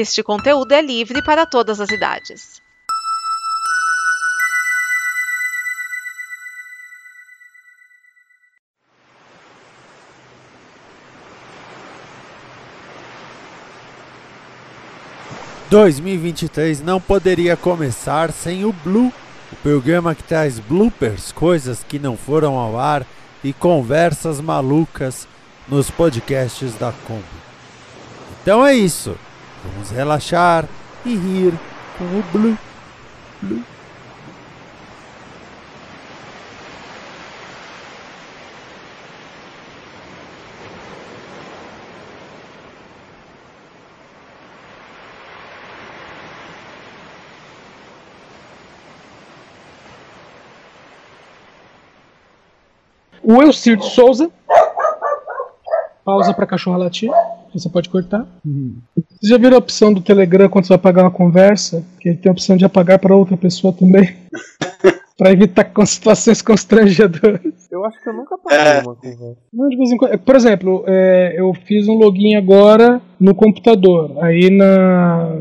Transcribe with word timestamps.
Este 0.00 0.22
conteúdo 0.22 0.70
é 0.70 0.80
livre 0.80 1.20
para 1.24 1.44
todas 1.44 1.80
as 1.80 1.90
idades. 1.90 2.62
Dois 15.68 15.98
mil 15.98 16.14
e 16.14 16.16
vinte 16.16 16.42
e 16.42 16.48
três 16.48 16.80
não 16.80 17.00
poderia 17.00 17.56
começar 17.56 18.30
sem 18.30 18.64
o 18.64 18.72
Blue, 18.72 19.12
o 19.50 19.56
programa 19.56 20.14
que 20.14 20.22
traz 20.22 20.60
bloopers, 20.60 21.32
coisas 21.32 21.82
que 21.82 21.98
não 21.98 22.16
foram 22.16 22.56
ao 22.56 22.78
ar 22.78 23.04
e 23.42 23.52
conversas 23.52 24.40
malucas 24.40 25.26
nos 25.66 25.90
podcasts 25.90 26.76
da 26.76 26.92
Kombi. 27.04 27.24
Então 28.40 28.64
é 28.64 28.76
isso. 28.76 29.18
Vamos 29.64 29.90
relaxar 29.90 30.64
e 31.04 31.14
rir 31.14 31.54
com 31.96 32.04
o 32.04 32.22
Blue. 32.32 32.58
O 53.30 53.42
Elcir 53.42 53.76
de 53.76 53.84
Souza. 53.84 54.30
Pausa 56.02 56.32
para 56.32 56.46
cachorro 56.46 56.78
latir. 56.78 57.10
Você 57.52 57.68
pode 57.68 57.88
cortar. 57.88 58.26
Você 59.20 59.28
já 59.28 59.38
viram 59.38 59.56
a 59.56 59.58
opção 59.58 59.92
do 59.92 60.00
Telegram 60.00 60.48
quando 60.48 60.64
você 60.64 60.68
vai 60.70 60.76
apagar 60.76 61.04
uma 61.04 61.10
conversa? 61.10 61.84
Que 62.00 62.10
ele 62.10 62.18
tem 62.18 62.28
a 62.30 62.32
opção 62.32 62.56
de 62.56 62.64
apagar 62.64 62.98
para 62.98 63.16
outra 63.16 63.36
pessoa 63.36 63.72
também. 63.72 64.14
para 65.16 65.32
evitar 65.32 65.68
situações 65.84 66.40
constrangedoras. 66.42 67.40
Eu 67.72 67.84
acho 67.84 68.00
que 68.00 68.08
eu 68.08 68.12
nunca 68.12 68.38
paguei 68.38 68.58
É. 68.58 68.82
uma 68.82 68.94
conversa. 68.94 69.36
Não, 69.52 69.68
de 69.68 69.76
vez 69.76 69.90
em 69.90 69.96
quando- 69.96 70.18
Por 70.18 70.36
exemplo, 70.36 70.84
é, 70.86 71.34
eu 71.36 71.52
fiz 71.66 71.88
um 71.88 71.94
login 71.94 72.36
agora 72.36 73.00
no 73.18 73.34
computador. 73.34 74.12
Aí 74.22 74.48
na. 74.50 75.36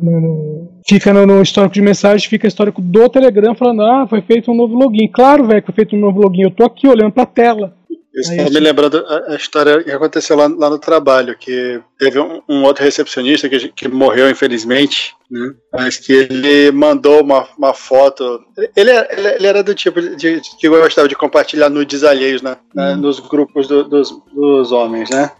no- 0.00 0.68
fica 0.86 1.12
no, 1.12 1.26
no 1.26 1.42
histórico 1.42 1.74
de 1.74 1.82
mensagem, 1.82 2.28
fica 2.28 2.46
histórico 2.46 2.80
do 2.80 3.08
Telegram 3.08 3.54
falando: 3.54 3.82
Ah, 3.82 4.06
foi 4.08 4.20
feito 4.22 4.52
um 4.52 4.54
novo 4.54 4.74
login. 4.76 5.08
Claro, 5.08 5.44
velho, 5.46 5.60
que 5.60 5.66
foi 5.66 5.74
feito 5.74 5.96
um 5.96 6.00
novo 6.00 6.20
login. 6.20 6.42
Eu 6.42 6.50
tô 6.52 6.64
aqui 6.64 6.86
olhando 6.86 7.10
pra 7.12 7.26
tela. 7.26 7.74
Eu- 8.16 8.50
me 8.50 8.60
lembrando 8.60 9.04
a, 9.06 9.32
a 9.32 9.36
história 9.36 9.84
que 9.84 9.90
aconteceu 9.90 10.36
lá, 10.36 10.46
lá 10.46 10.70
no 10.70 10.78
trabalho, 10.78 11.36
que 11.38 11.80
teve 11.98 12.18
um, 12.18 12.40
um 12.48 12.62
outro 12.64 12.82
recepcionista 12.82 13.46
que, 13.48 13.68
que 13.68 13.88
morreu, 13.88 14.30
infelizmente, 14.30 15.14
né? 15.30 15.52
Mas 15.72 15.98
que 15.98 16.12
ele 16.12 16.70
mandou 16.72 17.20
uma, 17.22 17.46
uma 17.58 17.74
foto. 17.74 18.40
Ele, 18.74 18.90
ele, 18.90 19.28
ele 19.36 19.46
era 19.46 19.62
do 19.62 19.74
tipo 19.74 20.00
de, 20.00 20.16
de- 20.16 20.40
que 20.58 20.66
gostava 20.68 21.08
de 21.08 21.14
compartilhar 21.14 21.68
nudes 21.68 22.04
alheios 22.04 22.40
né? 22.40 22.56
né, 22.74 22.94
nos 22.94 23.20
grupos 23.20 23.68
do- 23.68 23.84
dos, 23.84 24.10
dos 24.32 24.72
homens, 24.72 25.10
né? 25.10 25.30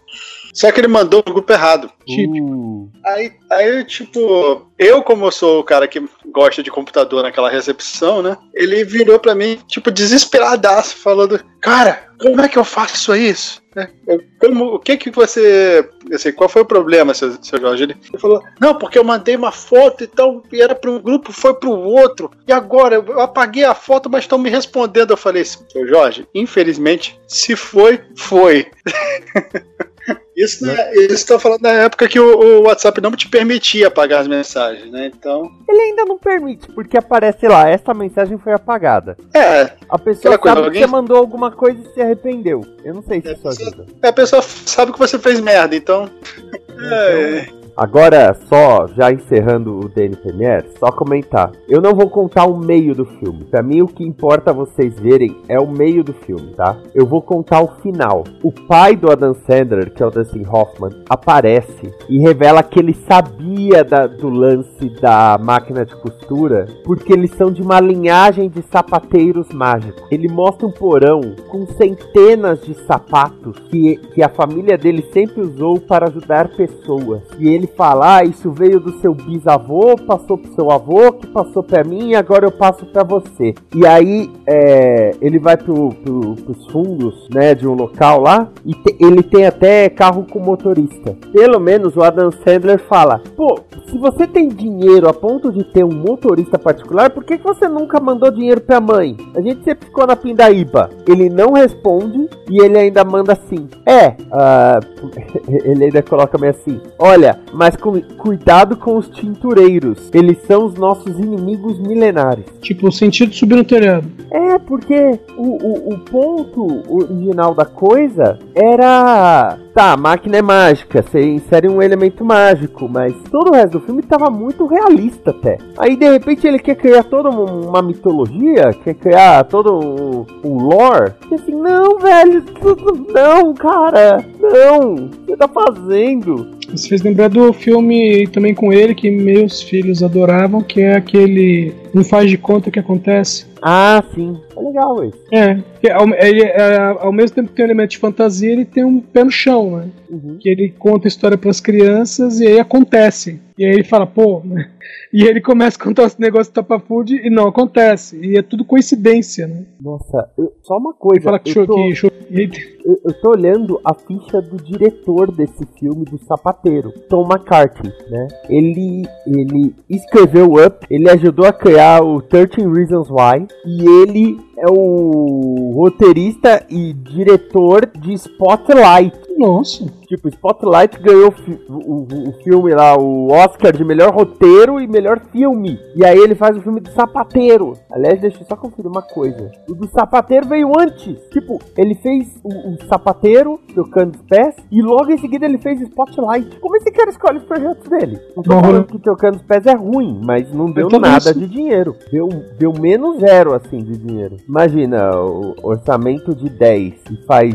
Só 0.57 0.71
que 0.71 0.79
ele 0.79 0.87
mandou 0.87 1.23
no 1.25 1.33
grupo 1.33 1.53
errado. 1.53 1.91
Típico. 2.05 2.45
Uh, 2.45 2.91
Aí, 3.05 3.31
aí, 3.51 3.83
tipo, 3.85 4.67
eu, 4.77 5.01
como 5.01 5.25
eu 5.25 5.31
sou 5.31 5.59
o 5.59 5.63
cara 5.63 5.87
que 5.87 6.03
gosta 6.25 6.61
de 6.61 6.69
computador 6.71 7.23
naquela 7.23 7.49
recepção, 7.49 8.21
né? 8.21 8.35
Ele 8.53 8.83
virou 8.83 9.17
pra 9.19 9.33
mim, 9.35 9.59
tipo, 9.67 9.89
desesperadaço, 9.91 10.97
falando: 10.97 11.39
Cara, 11.61 12.07
como 12.19 12.41
é 12.41 12.49
que 12.49 12.57
eu 12.57 12.65
faço 12.65 13.15
isso? 13.15 13.61
Né? 13.73 13.89
Eu- 14.05 14.19
Como, 14.39 14.73
o 14.75 14.79
que 14.79 14.97
que 14.97 15.09
você. 15.09 15.87
Assim, 16.11 16.33
qual 16.33 16.49
foi 16.49 16.63
o 16.63 16.65
problema, 16.65 17.13
seu, 17.13 17.31
seu 17.41 17.59
Jorge? 17.61 17.83
Ele, 17.83 17.95
falou: 18.19 18.41
Não, 18.59 18.75
porque 18.77 18.99
eu 18.99 19.03
mandei 19.05 19.37
uma 19.37 19.51
foto 19.53 20.03
então, 20.03 20.43
e 20.51 20.61
era 20.61 20.75
para 20.75 20.91
um 20.91 20.99
grupo, 20.99 21.31
foi 21.31 21.53
para 21.53 21.69
o 21.69 21.79
outro. 21.79 22.29
E 22.45 22.51
agora, 22.51 22.95
eu 22.95 23.05
eu 23.05 23.21
apaguei 23.21 23.63
a 23.63 23.75
foto, 23.75 24.09
mas 24.09 24.23
estão 24.25 24.37
me 24.37 24.49
respondendo. 24.49 25.11
Eu 25.11 25.17
falei: 25.17 25.45
Seu 25.45 25.87
Jorge, 25.87 26.27
infelizmente, 26.35 27.17
se 27.25 27.55
foi, 27.55 28.01
foi. 28.17 28.67
Isso, 30.35 30.65
né, 30.65 30.93
isso 30.95 31.25
tá 31.27 31.39
falando 31.39 31.61
na 31.61 31.71
época 31.71 32.07
que 32.07 32.19
o, 32.19 32.37
o 32.39 32.61
WhatsApp 32.63 33.01
não 33.01 33.11
te 33.11 33.27
permitia 33.27 33.87
apagar 33.87 34.21
as 34.21 34.27
mensagens, 34.27 34.89
né? 34.91 35.07
Então. 35.13 35.49
ele 35.67 35.81
ainda 35.81 36.05
não 36.05 36.17
permite, 36.17 36.67
porque 36.71 36.97
aparece 36.97 37.47
lá, 37.47 37.67
essa 37.67 37.93
mensagem 37.93 38.37
foi 38.37 38.53
apagada. 38.53 39.17
É, 39.33 39.71
A 39.89 39.97
pessoa 39.97 40.35
Aquela 40.35 40.37
coisa, 40.37 40.55
sabe 40.55 40.67
alguém- 40.67 40.81
que 40.81 40.87
você 40.87 40.91
mandou 40.91 41.17
alguma 41.17 41.51
coisa 41.51 41.79
e 41.81 41.93
se 41.93 42.01
arrependeu. 42.01 42.61
Eu 42.83 42.93
não 42.93 43.01
sei 43.01 43.21
se 43.21 43.29
É, 43.29 43.33
isso 43.33 43.47
ajuda. 43.47 43.85
a 44.01 44.13
pessoa 44.13 44.41
sabe 44.41 44.91
que 44.93 44.99
você 44.99 45.17
fez 45.19 45.39
merda, 45.39 45.75
então. 45.75 46.09
É, 46.79 47.47
Agora, 47.77 48.33
só, 48.49 48.87
já 48.87 49.11
encerrando 49.11 49.79
o 49.79 49.87
DN 49.87 50.15
Premiere, 50.15 50.65
só 50.79 50.91
comentar. 50.91 51.51
Eu 51.69 51.79
não 51.79 51.93
vou 51.93 52.09
contar 52.09 52.45
o 52.45 52.57
meio 52.57 52.95
do 52.95 53.05
filme. 53.05 53.43
Pra 53.45 53.61
mim, 53.61 53.81
o 53.83 53.87
que 53.87 54.03
importa 54.03 54.51
vocês 54.51 54.99
verem 54.99 55.37
é 55.47 55.59
o 55.59 55.67
meio 55.69 56.03
do 56.03 56.11
filme, 56.11 56.53
tá? 56.55 56.75
Eu 56.95 57.05
vou 57.05 57.21
contar 57.21 57.61
o 57.61 57.67
final. 57.83 58.23
O 58.41 58.51
pai 58.51 58.95
do 58.95 59.11
Adam 59.11 59.35
Sandler, 59.45 59.93
que 59.93 60.01
é 60.01 60.05
o 60.07 60.09
Dustin 60.09 60.43
Hoffman, 60.51 60.89
aparece 61.07 61.93
e 62.09 62.17
revela 62.19 62.63
que 62.63 62.79
ele 62.79 62.95
sabia 63.07 63.83
da- 63.83 64.07
do 64.07 64.27
lance 64.27 64.89
da 64.99 65.37
máquina 65.39 65.85
de 65.85 65.95
costura, 65.97 66.65
porque 66.83 67.13
eles 67.13 67.29
são 67.35 67.51
de 67.51 67.61
uma 67.61 67.79
linhagem 67.79 68.49
de 68.49 68.63
sapateiros 68.63 69.49
mágicos. 69.53 70.01
Ele 70.09 70.27
mostra 70.27 70.65
um 70.65 70.71
porão 70.71 71.21
com 71.47 71.67
centenas 71.67 72.59
de 72.61 72.73
sapatos 72.85 73.59
que, 73.69 73.97
que 74.15 74.23
a 74.23 74.29
família 74.29 74.77
dele 74.79 75.05
sempre 75.13 75.41
usou 75.41 75.79
para 75.79 76.07
ajudar 76.07 76.49
pessoas. 76.55 77.21
E 77.37 77.47
ele 77.47 77.66
fala: 77.67 78.17
ah, 78.17 78.23
isso 78.23 78.51
veio 78.51 78.79
do 78.79 78.99
seu 78.99 79.13
bisavô, 79.13 79.95
passou 79.95 80.37
pro 80.37 80.53
seu 80.53 80.71
avô, 80.71 81.11
que 81.13 81.27
passou 81.27 81.63
pra 81.63 81.83
mim 81.83 82.09
e 82.09 82.15
agora 82.15 82.45
eu 82.45 82.51
passo 82.51 82.85
pra 82.87 83.03
você. 83.03 83.53
E 83.75 83.85
aí 83.85 84.29
é, 84.45 85.11
ele 85.21 85.39
vai 85.39 85.57
pro, 85.57 85.89
pro, 86.03 86.35
pros 86.35 86.65
fundos, 86.71 87.27
né, 87.33 87.53
de 87.53 87.67
um 87.67 87.73
local 87.73 88.21
lá 88.21 88.49
e 88.65 88.73
te- 88.73 88.95
ele 88.99 89.21
tem 89.23 89.45
até 89.45 89.89
carro 89.89 90.25
com 90.31 90.39
motorista. 90.39 91.15
Pelo 91.31 91.59
menos 91.59 91.95
o 91.95 92.03
Adam 92.03 92.31
Sandler 92.31 92.79
fala: 92.87 93.21
pô, 93.35 93.59
se 93.89 93.97
você 93.97 94.25
tem 94.27 94.49
dinheiro 94.49 95.07
a 95.07 95.13
ponto 95.13 95.51
de 95.51 95.63
ter 95.63 95.83
um 95.83 95.93
motorista 95.93 96.57
particular, 96.59 97.09
por 97.09 97.23
que, 97.23 97.37
que 97.37 97.43
você 97.43 97.67
nunca 97.67 97.99
mandou 97.99 98.31
dinheiro 98.31 98.61
pra 98.61 98.79
mãe? 98.81 99.15
A 99.35 99.41
gente 99.41 99.63
sempre 99.63 99.85
ficou 99.87 100.05
na 100.07 100.15
pindaíba. 100.15 100.89
Ele 101.07 101.29
não 101.29 101.53
responde 101.53 102.29
e 102.49 102.61
ele 102.63 102.77
ainda 102.77 103.03
manda 103.03 103.33
assim: 103.33 103.67
é, 103.85 104.15
ah, 104.31 104.79
ele 105.47 105.85
ainda 105.85 106.01
coloca 106.01 106.37
meio 106.37 106.51
assim: 106.51 106.79
olha, 106.99 107.39
mas 107.57 107.75
com, 107.75 107.99
cuidado 108.17 108.77
com 108.77 108.97
os 108.97 109.09
tintureiros, 109.09 110.09
eles 110.13 110.37
são 110.45 110.65
os 110.65 110.75
nossos 110.75 111.17
inimigos 111.19 111.79
milenares. 111.79 112.45
Tipo, 112.61 112.87
o 112.87 112.91
sentido 112.91 113.31
de 113.31 113.37
subir 113.37 113.55
no 113.55 113.63
telhado. 113.63 114.07
É, 114.29 114.59
porque 114.59 115.19
o, 115.37 115.43
o, 115.43 115.93
o 115.93 115.99
ponto 115.99 116.83
original 116.87 117.55
da 117.55 117.65
coisa 117.65 118.37
era. 118.55 119.57
Tá, 119.73 119.93
a 119.93 119.97
máquina 119.97 120.37
é 120.37 120.41
mágica, 120.41 121.03
você 121.03 121.21
insere 121.21 121.69
um 121.69 121.83
elemento 121.83 122.25
mágico, 122.25 122.89
mas 122.89 123.13
todo 123.29 123.49
o 123.51 123.53
resto 123.53 123.73
do 123.77 123.85
filme 123.85 124.01
tava 124.01 124.27
muito 124.27 124.65
realista 124.65 125.29
até. 125.29 125.59
Aí 125.77 125.95
de 125.95 126.09
repente 126.09 126.47
ele 126.47 126.57
quer 126.57 126.73
criar 126.75 127.03
toda 127.03 127.29
um- 127.29 127.69
uma 127.69 127.81
mitologia, 127.83 128.71
quer 128.83 128.95
criar 128.95 129.43
todo 129.43 129.73
um, 129.77 130.25
um 130.43 130.57
lore. 130.63 131.13
E 131.31 131.35
assim, 131.35 131.53
não, 131.53 131.99
velho, 131.99 132.43
não, 133.13 133.53
cara, 133.53 134.25
não, 134.39 134.95
o 134.95 135.09
que 135.09 135.25
você 135.27 135.37
tá 135.37 135.47
fazendo? 135.47 136.56
Isso 136.73 136.89
fez 136.89 137.01
lembrar 137.01 137.29
do 137.29 137.51
filme 137.53 138.27
também 138.27 138.53
com 138.53 138.73
ele 138.73 138.93
que 138.93 139.09
meus 139.09 139.61
filhos 139.61 140.03
adoravam, 140.03 140.61
que 140.61 140.81
é 140.81 140.95
aquele 140.95 141.73
Não 141.93 142.03
Faz 142.03 142.29
de 142.29 142.37
Conta 142.37 142.69
o 142.69 142.71
que 142.71 142.79
Acontece. 142.79 143.45
Ah, 143.61 144.03
sim, 144.13 144.37
é 144.55 144.59
legal 144.61 145.03
isso. 145.03 145.17
É, 145.31 145.57
ao, 145.91 146.07
ele, 146.09 146.43
é, 146.43 146.77
ao 146.99 147.11
mesmo 147.11 147.35
tempo 147.35 147.49
que 147.49 147.55
tem 147.55 147.65
um 147.65 147.67
elemento 147.67 147.91
de 147.91 147.97
fantasia, 147.97 148.51
ele 148.51 148.65
tem 148.65 148.83
um 148.85 148.99
pé 148.99 149.23
no 149.23 149.31
chão, 149.31 149.77
né? 149.77 149.87
Uhum. 150.09 150.37
Que 150.39 150.49
ele 150.49 150.73
conta 150.77 151.07
a 151.07 151.09
história 151.09 151.37
pras 151.37 151.59
crianças 151.59 152.39
e 152.39 152.47
aí 152.47 152.59
acontece. 152.59 153.39
E 153.57 153.65
aí 153.65 153.71
ele 153.71 153.83
fala, 153.83 154.05
pô, 154.05 154.41
né? 154.45 154.69
E 155.11 155.23
ele 155.23 155.41
começa 155.41 155.77
a 155.79 155.83
contar 155.83 156.03
esse 156.03 156.19
negócio 156.19 156.51
do 156.51 156.55
Tapafood 156.55 157.15
e 157.15 157.29
não 157.29 157.47
acontece. 157.47 158.19
E 158.21 158.37
é 158.37 158.41
tudo 158.41 158.63
coincidência, 158.63 159.47
né? 159.47 159.63
Nossa, 159.81 160.29
eu- 160.37 160.53
só 160.63 160.77
uma 160.77 160.91
Ele 160.91 160.97
coisa. 160.99 161.21
fala 161.23 161.39
que 161.39 161.57
eu 161.57 161.65
tô- 161.65 161.75
que 161.75 161.95
show. 161.95 162.11
aí- 162.29 162.49
Eu, 162.85 162.99
eu 163.05 163.13
tô 163.21 163.31
olhando 163.31 163.79
a 163.83 163.93
ficha 163.93 164.41
do 164.41 164.57
diretor 164.57 165.29
desse 165.31 165.65
filme 165.79 166.05
do 166.05 166.17
sapateiro, 166.19 166.91
Tom 167.09 167.25
McCarthy, 167.27 167.91
né? 168.09 168.27
Ele, 168.49 169.03
ele 169.25 169.73
escreveu 169.89 170.53
Up, 170.53 170.85
ele 170.89 171.09
ajudou 171.09 171.45
a 171.45 171.51
criar 171.53 172.01
o 172.03 172.21
13 172.21 172.61
Reasons 172.65 173.09
Why 173.09 173.46
e 173.65 173.87
ele 173.87 174.46
é 174.57 174.65
o 174.69 175.71
roteirista 175.75 176.65
e 176.69 176.93
diretor 176.93 177.85
de 177.99 178.13
Spotlight. 178.13 179.17
Nossa. 179.37 179.85
Tipo, 180.07 180.29
Spotlight 180.29 180.99
ganhou 180.99 181.31
o, 181.69 181.73
o- 181.73 182.29
o 182.29 182.31
filme 182.43 182.73
lá, 182.73 182.97
o 182.97 183.27
Oscar 183.31 183.71
de 183.75 183.83
melhor 183.83 184.11
roteiro 184.13 184.79
e 184.79 184.87
melhor 184.87 185.19
filme. 185.31 185.77
E 185.95 186.03
aí 186.03 186.17
ele 186.17 186.33
faz 186.33 186.57
o 186.57 186.61
filme 186.61 186.79
do 186.79 186.89
Sapateiro. 186.91 187.73
Aliás, 187.91 188.19
deixa 188.19 188.41
eu 188.41 188.47
só 188.47 188.55
conferir 188.55 188.89
uma 188.89 189.01
coisa. 189.01 189.51
O 189.69 189.75
do 189.75 189.87
Sapateiro 189.89 190.47
veio 190.47 190.71
antes. 190.79 191.19
Tipo, 191.29 191.59
ele 191.77 191.93
fez 191.95 192.27
o- 192.43 192.87
sapateiro 192.87 193.59
trocando 193.73 194.15
os 194.15 194.21
pés 194.23 194.55
e 194.71 194.81
logo 194.81 195.11
em 195.11 195.17
seguida 195.17 195.45
ele 195.45 195.57
fez 195.57 195.81
Spotlight. 195.81 196.59
Como 196.59 196.75
esse 196.77 196.89
cara 196.91 197.09
escolhe 197.09 197.37
os 197.39 197.43
projetos 197.43 197.87
dele? 197.89 198.17
Não 198.35 198.41
tô 198.43 198.51
falando 198.59 198.85
que 198.85 198.99
trocando 198.99 199.35
os 199.37 199.43
pés 199.43 199.65
é 199.65 199.75
ruim, 199.75 200.21
mas 200.25 200.51
não 200.53 200.71
deu 200.71 200.87
Então, 200.87 200.99
nada 200.99 201.17
isso- 201.29 201.37
de 201.39 201.47
dinheiro. 201.47 201.95
Deu, 202.11 202.27
deu 202.57 202.73
menos 202.79 203.19
zero 203.19 203.53
assim 203.53 203.77
de 203.83 203.97
dinheiro. 203.97 204.37
Imagina, 204.47 205.13
o 205.13 205.55
orçamento 205.61 206.33
de 206.33 206.47
10 206.47 206.93
e 207.11 207.25
faz 207.25 207.53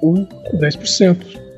um 0.00 0.24
10%. 0.54 1.48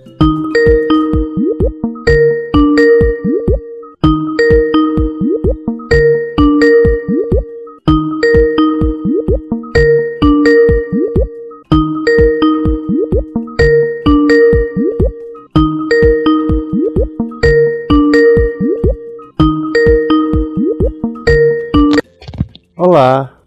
Olá. 22.79 23.40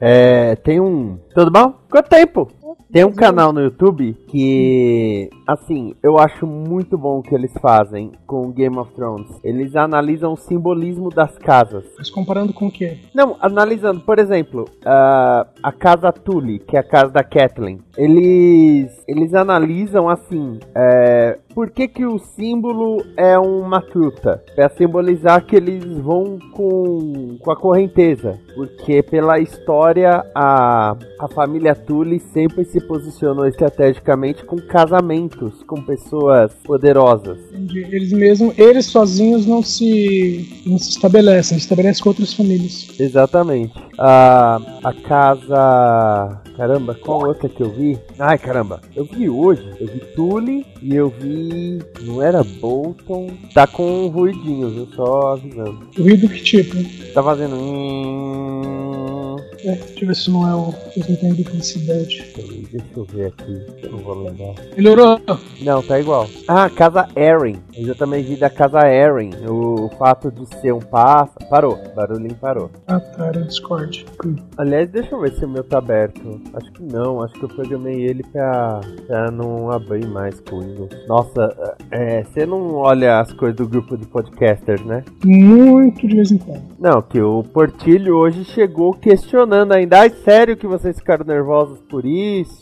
É, 0.00 0.56
tem 0.56 0.80
um. 0.80 1.18
Tudo 1.34 1.50
bom? 1.50 1.74
Quanto 1.90 2.08
tempo? 2.08 2.48
Tem 2.92 3.04
um 3.04 3.12
canal 3.12 3.52
no 3.52 3.60
YouTube 3.60 4.16
que, 4.26 5.30
assim, 5.46 5.94
eu 6.02 6.18
acho 6.18 6.44
muito 6.44 6.98
bom 6.98 7.20
o 7.20 7.22
que 7.22 7.32
eles 7.32 7.52
fazem 7.62 8.10
com 8.26 8.50
Game 8.50 8.76
of 8.76 8.92
Thrones. 8.94 9.30
Eles 9.44 9.76
analisam 9.76 10.32
o 10.32 10.36
simbolismo 10.36 11.08
das 11.08 11.38
casas. 11.38 11.84
Mas 11.96 12.10
comparando 12.10 12.52
com 12.52 12.66
o 12.66 12.70
quê? 12.70 12.98
Não, 13.14 13.36
analisando, 13.40 14.00
por 14.00 14.18
exemplo, 14.18 14.64
ah, 14.84 15.46
a 15.62 15.70
casa 15.70 16.12
Tully, 16.12 16.58
que 16.58 16.76
é 16.76 16.80
a 16.80 16.82
casa 16.82 17.12
da 17.12 17.22
Kathleen. 17.22 17.78
Eles, 17.96 18.90
eles 19.06 19.34
analisam 19.34 20.08
assim, 20.08 20.58
é, 20.74 21.38
por 21.54 21.70
que 21.70 21.86
que 21.86 22.04
o 22.04 22.18
símbolo 22.18 23.04
é 23.16 23.38
uma 23.38 23.80
truta? 23.80 24.42
Para 24.54 24.68
simbolizar 24.70 25.44
que 25.44 25.54
eles 25.54 25.84
vão 25.98 26.38
com, 26.52 27.36
com 27.40 27.52
a 27.52 27.56
correnteza. 27.56 28.38
Porque 28.54 29.02
pela 29.02 29.38
história, 29.38 30.24
a, 30.34 30.96
a 31.20 31.28
família 31.28 31.74
Tully 31.74 32.18
sempre 32.18 32.64
se 32.64 32.79
posicionou 32.80 33.46
estrategicamente 33.46 34.44
com 34.44 34.56
casamentos 34.56 35.62
com 35.66 35.80
pessoas 35.82 36.52
poderosas. 36.64 37.38
Eles 37.52 38.12
mesmos, 38.12 38.58
eles 38.58 38.86
sozinhos 38.86 39.46
não 39.46 39.62
se, 39.62 40.62
não 40.66 40.78
se 40.78 40.90
estabelecem, 40.90 41.58
se 41.58 41.64
estabelecem 41.64 42.02
com 42.02 42.10
outras 42.10 42.32
famílias. 42.32 42.88
Exatamente. 42.98 43.72
A, 43.98 44.60
a 44.84 44.92
casa. 44.92 46.40
Caramba, 46.56 46.94
qual 46.94 47.26
outra 47.26 47.48
que 47.48 47.62
eu 47.62 47.70
vi? 47.70 47.98
Ai, 48.18 48.36
caramba. 48.38 48.80
Eu 48.94 49.04
vi 49.04 49.28
hoje. 49.28 49.62
Eu 49.80 49.86
vi 49.86 50.00
Tully 50.14 50.66
e 50.82 50.94
eu 50.94 51.08
vi. 51.08 51.78
Não 52.02 52.22
era 52.22 52.42
Bolton. 52.42 53.30
Tá 53.54 53.66
com 53.66 54.04
um 54.04 54.08
ruidinho, 54.08 54.68
viu? 54.70 54.88
Só 54.94 55.32
avisando. 55.34 55.88
Ruído 55.98 56.28
que 56.28 56.42
tipo? 56.42 56.76
Tá 57.14 57.22
fazendo. 57.22 57.56
hum, 57.56 59.36
É, 59.64 59.74
deixa 59.74 60.04
eu 60.04 60.08
ver 60.08 60.16
se 60.16 60.30
não 60.30 60.48
é 60.48 60.54
o. 60.54 60.72
Se 60.92 61.00
não 61.08 61.16
tem 61.16 61.32
duplicidade. 61.34 62.24
Deixa 62.72 62.86
eu 62.96 63.04
ver 63.04 63.26
aqui. 63.26 63.66
Eu 63.82 63.92
não 63.92 63.98
vou 63.98 64.22
lembrar. 64.22 64.54
Melhorou? 64.76 65.20
Não, 65.62 65.82
tá 65.82 65.98
igual. 65.98 66.28
Ah, 66.46 66.70
casa 66.70 67.08
Erin. 67.16 67.58
Eu 67.76 67.86
já 67.86 67.94
também 67.94 68.22
vi 68.22 68.36
da 68.36 68.48
casa 68.48 68.88
Erin. 68.88 69.30
O, 69.48 69.88
fato 69.98 70.30
de 70.30 70.46
ser 70.60 70.72
um 70.72 70.78
pássaro. 70.78 71.48
Parou. 71.48 71.78
Barulhinho 71.94 72.34
parou. 72.36 72.70
Ah 72.86 73.00
tá, 73.00 73.26
era 73.26 73.42
Discord. 73.42 74.06
Hum. 74.24 74.36
Aliás, 74.56 74.88
deixa 74.88 75.14
eu 75.14 75.20
ver 75.20 75.32
se 75.32 75.44
o 75.44 75.48
meu 75.48 75.64
tá 75.64 75.78
aberto. 75.78 76.40
Acho 76.54 76.72
que 76.72 76.82
não, 76.82 77.22
acho 77.22 77.34
que 77.34 77.44
eu 77.44 77.48
programei 77.48 78.02
ele 78.02 78.22
pra, 78.22 78.80
pra 79.06 79.30
não 79.30 79.70
abrir 79.70 80.06
mais 80.06 80.38
com 80.40 80.56
o 80.56 80.60
Windows. 80.60 80.90
Nossa, 81.08 81.76
é, 81.90 82.22
você 82.22 82.46
não 82.46 82.74
olha 82.74 83.18
as 83.18 83.32
coisas 83.32 83.56
do 83.56 83.68
grupo 83.68 83.96
de 83.96 84.06
podcasters, 84.06 84.84
né? 84.84 85.04
Muito 85.24 86.06
de 86.06 86.14
vez 86.14 86.30
em 86.30 86.38
quando. 86.38 86.62
Não, 86.78 87.02
que 87.02 87.20
o 87.20 87.42
Portilho 87.42 88.16
hoje 88.16 88.44
chegou 88.44 88.94
questionando 88.94 89.72
ainda. 89.72 90.00
Ai, 90.00 90.10
sério 90.10 90.56
que 90.56 90.66
vocês 90.66 90.96
ficaram 90.96 91.24
nervosos 91.24 91.80
por 91.88 92.04
isso? 92.04 92.59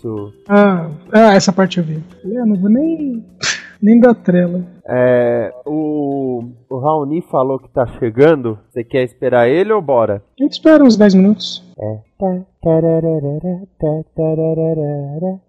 Ah, 0.49 0.91
ah, 1.13 1.35
essa 1.35 1.53
parte 1.53 1.79
eu 1.79 1.85
vi. 1.85 2.03
Eu 2.25 2.47
não 2.47 2.57
vou 2.57 2.71
nem. 2.71 3.25
nem 3.81 4.01
dar 4.01 4.15
trela. 4.15 4.63
É, 4.87 5.53
o, 5.65 6.43
o 6.69 6.79
Raoni 6.79 7.23
falou 7.23 7.59
que 7.59 7.69
tá 7.69 7.87
chegando. 7.99 8.59
Você 8.69 8.83
quer 8.83 9.05
esperar 9.05 9.49
ele 9.49 9.73
ou 9.73 9.81
bora? 9.81 10.23
A 10.39 10.43
gente 10.43 10.53
espera 10.53 10.83
uns 10.83 10.97
10 10.97 11.15
minutos. 11.15 11.65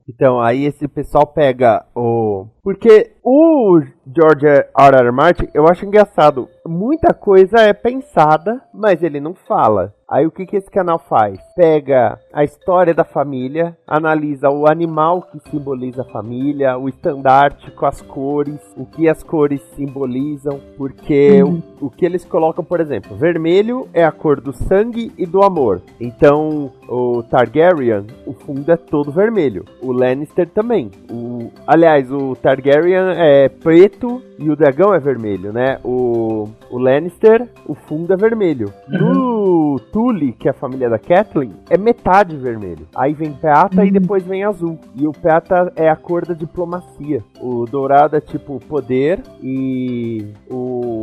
Então, 0.08 0.40
aí 0.40 0.66
esse 0.66 0.88
pessoal 0.88 1.26
pega 1.26 1.86
o. 1.96 2.46
Porque 2.62 3.12
o 3.24 3.82
George 4.16 4.46
R. 4.46 4.96
R. 4.98 5.12
Martin, 5.12 5.48
eu 5.54 5.68
acho 5.68 5.86
engraçado. 5.86 6.48
Muita 6.68 7.14
coisa 7.14 7.62
é 7.62 7.74
pensada, 7.74 8.62
mas 8.74 9.02
ele 9.02 9.20
não 9.20 9.34
fala. 9.34 9.94
Aí 10.10 10.26
o 10.26 10.32
que, 10.32 10.46
que 10.46 10.56
esse 10.58 10.70
canal 10.72 10.98
faz? 10.98 11.38
Pega 11.56 12.20
a 12.34 12.44
história 12.44 12.96
da 12.96 13.04
família, 13.04 13.78
analisa 13.88 14.50
o 14.50 14.68
animal 14.68 15.22
que 15.22 15.40
simboliza 15.52 16.02
a 16.02 16.06
família, 16.06 16.76
o 16.78 16.90
estandarte 16.90 17.70
com 17.72 17.86
as 17.86 18.02
cores, 18.02 18.60
o 18.76 18.86
que 18.86 19.08
as 19.08 19.22
cores 19.22 19.62
simbolizam, 19.76 20.60
porque 20.78 21.44
Uhum. 21.44 21.62
o, 21.80 21.86
o 21.86 21.90
que 21.92 22.06
eles 22.06 22.26
colocam, 22.26 22.64
por 22.64 22.80
exemplo, 22.80 23.16
vermelho 23.16 23.88
é 23.94 24.04
a 24.04 24.12
cor 24.12 24.42
do 24.42 24.52
sangue 24.52 25.12
e 25.16 25.28
do 25.28 25.44
amor. 25.44 25.82
Então, 26.00 26.72
o 26.88 27.22
Targaryen, 27.24 28.08
o 28.26 28.34
fundo 28.34 28.72
é 28.72 28.78
todo 28.78 29.12
vermelho. 29.12 29.64
O 29.80 29.92
Lannister 29.92 30.50
também. 30.50 30.90
O, 31.12 31.52
aliás, 31.68 32.12
o 32.12 32.36
Targaryen 32.36 33.14
é 33.16 33.48
preto 33.48 34.24
e 34.40 34.50
o 34.50 34.56
dragão 34.56 34.94
é 34.94 35.00
vermelho, 35.00 35.52
né? 35.52 35.80
O, 35.84 36.48
o 36.72 36.78
Lannister, 36.78 37.46
o 37.68 37.76
fundo 37.76 38.14
é 38.14 38.16
vermelho. 38.16 38.74
No 38.88 39.78
Tully, 39.92 40.32
que 40.32 40.48
é 40.48 40.52
a 40.52 40.54
família 40.54 40.90
da 40.90 40.98
Kathleen, 40.98 41.54
é 41.70 41.78
metade 41.78 42.38
vermelho. 42.38 42.88
Aí 42.96 43.14
vem 43.14 43.34
prata 43.34 43.86
e 43.86 43.92
depois 43.92 44.24
vem 44.24 44.46
azul. 44.46 44.80
E 44.96 45.06
o 45.06 45.12
prata 45.12 45.74
é 45.76 45.90
a 45.90 45.96
cor 45.96 46.26
da 46.26 46.34
diplomacia. 46.34 47.22
O 47.42 47.66
dourado 47.66 48.16
é 48.16 48.22
tipo 48.22 48.60
poder 48.60 49.22
e 49.44 50.28
o, 50.50 50.99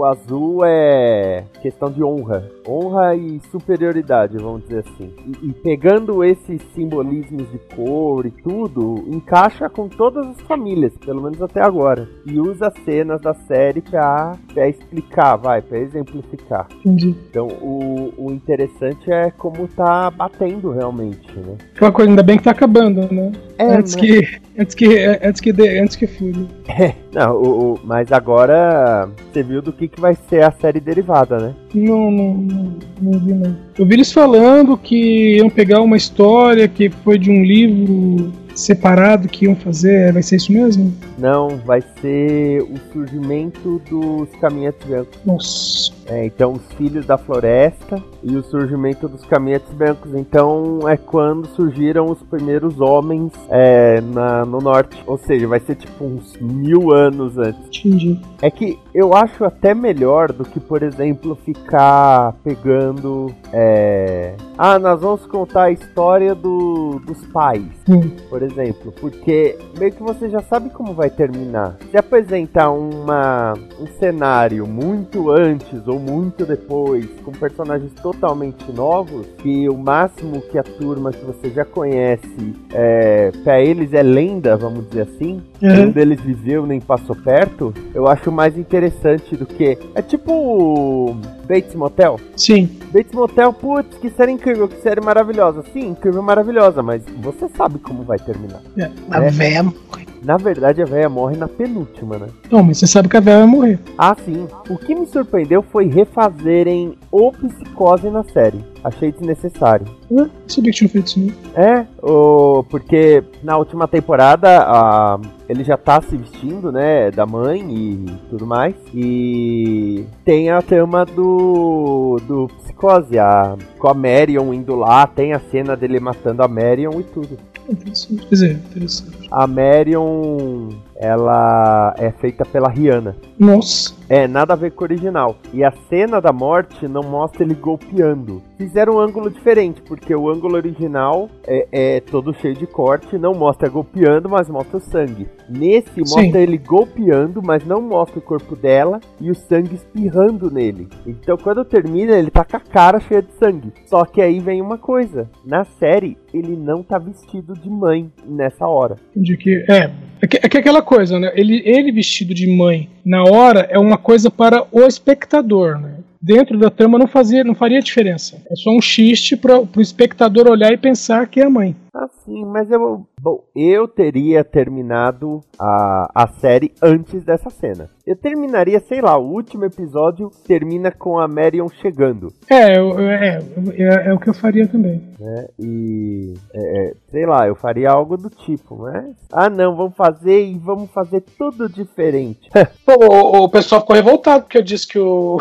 o 0.00 0.04
azul 0.04 0.64
é 0.64 1.44
questão 1.60 1.90
de 1.90 2.02
honra. 2.02 2.48
Honra 2.66 3.14
e 3.14 3.38
superioridade, 3.50 4.38
vamos 4.38 4.62
dizer 4.62 4.84
assim. 4.86 5.12
E, 5.26 5.48
e 5.48 5.52
pegando 5.52 6.24
esses 6.24 6.60
simbolismos 6.74 7.50
de 7.50 7.58
cor 7.74 8.24
e 8.24 8.30
tudo, 8.30 9.04
encaixa 9.08 9.68
com 9.68 9.88
todas 9.88 10.26
as 10.26 10.40
famílias, 10.42 10.96
pelo 11.04 11.22
menos 11.22 11.40
até 11.42 11.62
agora. 11.62 12.08
E 12.26 12.38
usa 12.40 12.72
cenas 12.84 13.20
da 13.20 13.34
série 13.34 13.80
pra, 13.82 14.36
pra 14.54 14.68
explicar, 14.68 15.36
vai, 15.36 15.60
pra 15.60 15.78
exemplificar. 15.78 16.66
Entendi. 16.78 17.14
Então 17.30 17.48
o, 17.48 18.12
o 18.16 18.30
interessante 18.32 19.10
é 19.12 19.30
como 19.30 19.68
tá 19.68 20.10
batendo 20.10 20.70
realmente, 20.70 21.30
né? 21.38 21.56
Aquela 21.74 21.92
coisa, 21.92 22.10
ainda 22.10 22.22
bem 22.22 22.38
que 22.38 22.44
tá 22.44 22.52
acabando, 22.52 23.12
né? 23.12 23.32
É, 23.58 23.74
antes, 23.76 23.94
né? 23.96 24.00
que, 24.02 24.40
antes 24.58 24.74
que. 24.74 24.98
Antes 25.22 25.40
que. 25.40 25.52
dê- 25.52 25.80
Antes 25.80 25.96
que 25.96 26.06
fure. 26.06 26.48
Não, 27.12 27.34
o, 27.36 27.72
o- 27.74 27.80
mas 27.84 28.10
agora 28.12 29.08
você 29.32 29.42
viu 29.42 29.60
do 29.60 29.72
que, 29.72 29.88
que 29.90 30.00
vai 30.00 30.16
ser 30.28 30.44
a 30.44 30.50
série 30.50 30.80
derivada, 30.80 31.38
né? 31.38 31.54
Não, 31.74 32.10
não, 32.10 32.34
não, 32.34 32.78
não 33.00 33.18
vi 33.18 33.32
não. 33.32 33.56
Eu 33.78 33.86
vi 33.86 33.94
eles 33.94 34.12
falando 34.12 34.76
que 34.76 35.36
iam 35.36 35.50
pegar 35.50 35.80
uma 35.80 35.96
história 35.96 36.68
que 36.68 36.90
foi 36.90 37.18
de 37.18 37.30
um 37.30 37.42
livro 37.42 38.32
separado 38.54 39.28
que 39.28 39.46
iam 39.46 39.56
fazer. 39.56 40.12
Vai 40.12 40.22
ser 40.22 40.36
isso 40.36 40.52
mesmo? 40.52 40.94
Não, 41.18 41.48
vai 41.64 41.82
ser 42.00 42.62
o 42.62 42.92
surgimento 42.92 43.80
dos 43.90 44.28
caminhantes 44.40 44.86
brancos. 44.86 45.18
Nossa. 45.24 45.99
É, 46.10 46.26
então, 46.26 46.54
os 46.54 46.72
filhos 46.74 47.06
da 47.06 47.16
floresta 47.16 48.02
e 48.20 48.36
o 48.36 48.42
surgimento 48.42 49.08
dos 49.08 49.24
caminhantes 49.24 49.72
brancos. 49.72 50.12
Então, 50.12 50.80
é 50.88 50.96
quando 50.96 51.46
surgiram 51.54 52.06
os 52.06 52.20
primeiros 52.24 52.80
homens 52.80 53.32
é, 53.48 54.00
na, 54.00 54.44
no 54.44 54.58
norte. 54.58 55.00
Ou 55.06 55.16
seja, 55.16 55.46
vai 55.46 55.60
ser 55.60 55.76
tipo 55.76 56.04
uns 56.04 56.36
mil 56.40 56.92
anos 56.92 57.38
antes. 57.38 57.60
Entendi. 57.84 58.20
É 58.42 58.50
que 58.50 58.76
eu 58.92 59.14
acho 59.14 59.44
até 59.44 59.72
melhor 59.72 60.32
do 60.32 60.44
que, 60.44 60.58
por 60.58 60.82
exemplo, 60.82 61.38
ficar 61.44 62.34
pegando. 62.42 63.32
É... 63.52 64.34
Ah, 64.58 64.78
nós 64.80 65.00
vamos 65.00 65.24
contar 65.26 65.64
a 65.64 65.70
história 65.70 66.34
do, 66.34 67.00
dos 67.06 67.24
pais, 67.26 67.62
Hum. 67.88 68.10
por 68.28 68.42
exemplo. 68.42 68.92
Porque 69.00 69.56
meio 69.78 69.92
que 69.92 70.02
você 70.02 70.28
já 70.28 70.42
sabe 70.42 70.70
como 70.70 70.92
vai 70.92 71.08
terminar. 71.08 71.76
Se 71.90 71.96
apresentar 71.96 72.70
uma, 72.70 73.54
um 73.78 73.86
cenário 73.98 74.66
muito 74.66 75.30
antes 75.30 75.86
ou 75.86 75.99
muito 76.00 76.44
depois, 76.46 77.06
com 77.24 77.30
personagens 77.32 77.92
totalmente 78.02 78.70
novos, 78.72 79.26
que 79.38 79.68
o 79.68 79.76
máximo 79.76 80.40
que 80.40 80.58
a 80.58 80.62
turma 80.62 81.12
que 81.12 81.24
você 81.24 81.50
já 81.50 81.64
conhece, 81.64 82.54
é, 82.72 83.30
para 83.44 83.60
eles 83.60 83.92
é 83.92 84.02
lenda, 84.02 84.56
vamos 84.56 84.88
dizer 84.88 85.02
assim, 85.02 85.42
Uhum. 85.62 85.68
nenhum 85.68 85.90
deles 85.92 86.20
viveu 86.20 86.64
nem 86.66 86.80
passou 86.80 87.14
perto, 87.14 87.72
eu 87.94 88.08
acho 88.08 88.32
mais 88.32 88.56
interessante 88.56 89.36
do 89.36 89.44
que. 89.44 89.76
É 89.94 90.00
tipo 90.00 91.14
Bates 91.50 91.74
Motel? 91.74 92.20
Sim. 92.36 92.68
Bates 92.92 93.12
Motel, 93.12 93.52
putz, 93.52 93.98
que 93.98 94.08
série 94.10 94.30
incrível, 94.30 94.68
que 94.68 94.80
série 94.80 95.00
maravilhosa. 95.00 95.64
Sim, 95.72 95.88
incrível, 95.88 96.22
maravilhosa, 96.22 96.80
mas 96.80 97.02
você 97.20 97.48
sabe 97.56 97.80
como 97.80 98.04
vai 98.04 98.20
terminar. 98.20 98.60
É, 98.78 98.88
a 99.10 99.24
É. 99.24 99.30
véia 99.30 99.64
morre. 99.64 100.06
Na 100.22 100.36
verdade, 100.36 100.80
a 100.80 100.84
véia 100.84 101.08
morre 101.08 101.36
na 101.36 101.48
penúltima, 101.48 102.18
né? 102.18 102.26
Não, 102.52 102.62
mas 102.62 102.78
você 102.78 102.86
sabe 102.86 103.08
que 103.08 103.16
a 103.16 103.20
véia 103.20 103.38
vai 103.38 103.46
morrer. 103.48 103.80
Ah, 103.98 104.14
sim. 104.24 104.46
O 104.68 104.76
que 104.78 104.94
me 104.94 105.06
surpreendeu 105.06 105.60
foi 105.72 105.86
refazerem 105.88 106.94
o 107.10 107.32
Psicose 107.32 108.08
na 108.10 108.22
série. 108.22 108.62
Achei 108.82 109.12
desnecessário. 109.12 109.86
Ah, 110.18 110.26
sabia 110.46 110.72
que 110.72 110.78
tinha 110.78 110.88
feito 110.88 111.06
isso, 111.06 111.20
não. 111.20 111.62
É, 111.62 111.86
o, 112.02 112.64
porque 112.64 113.22
na 113.42 113.56
última 113.56 113.86
temporada 113.86 114.48
a, 114.62 115.20
ele 115.48 115.64
já 115.64 115.76
tá 115.76 116.00
se 116.00 116.16
vestindo, 116.16 116.72
né, 116.72 117.10
da 117.10 117.26
mãe 117.26 117.60
e 117.60 118.06
tudo 118.30 118.46
mais. 118.46 118.74
E 118.94 120.04
tem 120.24 120.50
a 120.50 120.62
trama 120.62 121.04
do, 121.04 122.18
do 122.26 122.48
Psicose, 122.58 123.18
a, 123.18 123.56
com 123.78 123.88
a 123.88 123.94
Marion 123.94 124.52
indo 124.54 124.74
lá, 124.74 125.06
tem 125.06 125.32
a 125.32 125.40
cena 125.40 125.76
dele 125.76 126.00
matando 126.00 126.42
a 126.42 126.48
Marion 126.48 127.00
e 127.00 127.04
tudo. 127.04 127.38
Interessante. 127.68 128.26
Quer 128.26 128.34
dizer, 128.34 128.52
interessante. 128.52 129.28
A 129.30 129.46
Marion, 129.46 130.70
ela 130.96 131.94
é 131.98 132.10
feita 132.10 132.44
pela 132.44 132.68
Rihanna. 132.68 133.14
Nossa. 133.38 133.99
É, 134.10 134.26
nada 134.26 134.54
a 134.54 134.56
ver 134.56 134.72
com 134.72 134.82
o 134.82 134.86
original. 134.88 135.38
E 135.54 135.62
a 135.62 135.70
cena 135.88 136.20
da 136.20 136.32
morte 136.32 136.88
não 136.88 137.02
mostra 137.02 137.44
ele 137.44 137.54
golpeando. 137.54 138.42
Fizeram 138.58 138.96
um 138.96 138.98
ângulo 138.98 139.30
diferente, 139.30 139.80
porque 139.82 140.12
o 140.12 140.28
ângulo 140.28 140.56
original 140.56 141.30
é, 141.46 141.68
é 141.70 142.00
todo 142.00 142.34
cheio 142.34 142.56
de 142.56 142.66
corte, 142.66 143.16
não 143.16 143.32
mostra 143.34 143.68
golpeando, 143.68 144.28
mas 144.28 144.48
mostra 144.48 144.78
o 144.78 144.80
sangue. 144.80 145.28
Nesse 145.48 146.04
Sim. 146.04 146.22
mostra 146.22 146.40
ele 146.40 146.58
golpeando, 146.58 147.40
mas 147.40 147.64
não 147.64 147.80
mostra 147.80 148.18
o 148.18 148.22
corpo 148.22 148.56
dela 148.56 148.98
e 149.20 149.30
o 149.30 149.34
sangue 149.34 149.76
espirrando 149.76 150.50
nele. 150.50 150.88
Então 151.06 151.36
quando 151.36 151.64
termina, 151.64 152.18
ele 152.18 152.32
tá 152.32 152.44
com 152.44 152.56
a 152.56 152.60
cara 152.60 152.98
cheia 152.98 153.22
de 153.22 153.32
sangue. 153.34 153.72
Só 153.86 154.04
que 154.04 154.20
aí 154.20 154.40
vem 154.40 154.60
uma 154.60 154.76
coisa: 154.76 155.30
na 155.46 155.64
série, 155.64 156.18
ele 156.34 156.56
não 156.56 156.82
tá 156.82 156.98
vestido 156.98 157.54
de 157.54 157.70
mãe 157.70 158.10
nessa 158.26 158.66
hora. 158.66 158.96
Entendi 159.12 159.36
que. 159.36 159.64
É. 159.70 160.10
É 160.22 160.26
que, 160.26 160.36
é 160.36 160.48
que 160.48 160.58
aquela 160.58 160.82
coisa, 160.82 161.18
né? 161.18 161.32
Ele, 161.34 161.62
ele 161.64 161.90
vestido 161.90 162.34
de 162.34 162.46
mãe 162.46 162.90
na 163.04 163.22
hora 163.22 163.66
é 163.70 163.78
uma 163.78 163.96
coisa 163.96 164.30
para 164.30 164.64
o 164.70 164.80
espectador, 164.86 165.78
né? 165.78 165.94
Dentro 166.22 166.58
da 166.58 166.68
trama 166.68 166.98
não, 166.98 167.06
fazia, 167.06 167.42
não 167.42 167.54
faria 167.54 167.80
diferença. 167.80 168.42
É 168.50 168.54
só 168.54 168.70
um 168.70 168.80
xiste 168.80 169.36
para 169.36 169.58
o 169.58 169.80
espectador 169.80 170.50
olhar 170.50 170.70
e 170.70 170.76
pensar 170.76 171.26
que 171.26 171.40
é 171.40 171.46
a 171.46 171.50
mãe. 171.50 171.74
Assim, 171.92 172.44
mas 172.44 172.70
eu. 172.70 173.04
Bom, 173.20 173.42
eu 173.54 173.88
teria 173.88 174.44
terminado 174.44 175.40
a, 175.58 176.10
a 176.14 176.28
série 176.28 176.72
antes 176.80 177.24
dessa 177.24 177.50
cena. 177.50 177.90
Eu 178.06 178.14
terminaria, 178.16 178.78
sei 178.80 179.00
lá, 179.00 179.18
o 179.18 179.28
último 179.32 179.64
episódio 179.64 180.30
termina 180.46 180.90
com 180.92 181.18
a 181.18 181.26
Marion 181.26 181.68
chegando, 181.68 182.32
É, 182.48 182.78
eu- 182.78 182.98
é, 182.98 183.38
é, 183.76 184.08
é 184.08 184.12
o 184.14 184.18
que 184.20 184.28
eu 184.30 184.34
faria 184.34 184.66
também. 184.68 185.02
né? 185.18 185.46
E. 185.58 186.34
é, 186.54 186.60
é, 186.90 186.94
sei 187.10 187.26
lá, 187.26 187.46
eu 187.48 187.54
faria 187.56 187.90
algo 187.90 188.16
do 188.16 188.30
tipo, 188.30 188.76
mas. 188.78 189.16
Ah, 189.32 189.50
não, 189.50 189.74
vamos 189.76 189.96
fazer 189.96 190.44
e 190.46 190.56
vamos 190.58 190.90
fazer 190.92 191.22
tudo 191.36 191.68
diferente. 191.68 192.48
Pô, 192.86 192.94
o, 193.04 193.44
o 193.44 193.48
pessoal 193.48 193.80
ficou 193.80 193.96
revoltado 193.96 194.44
porque 194.44 194.58
eu 194.58 194.62
disse 194.62 194.86
que 194.86 194.98
o. 194.98 195.38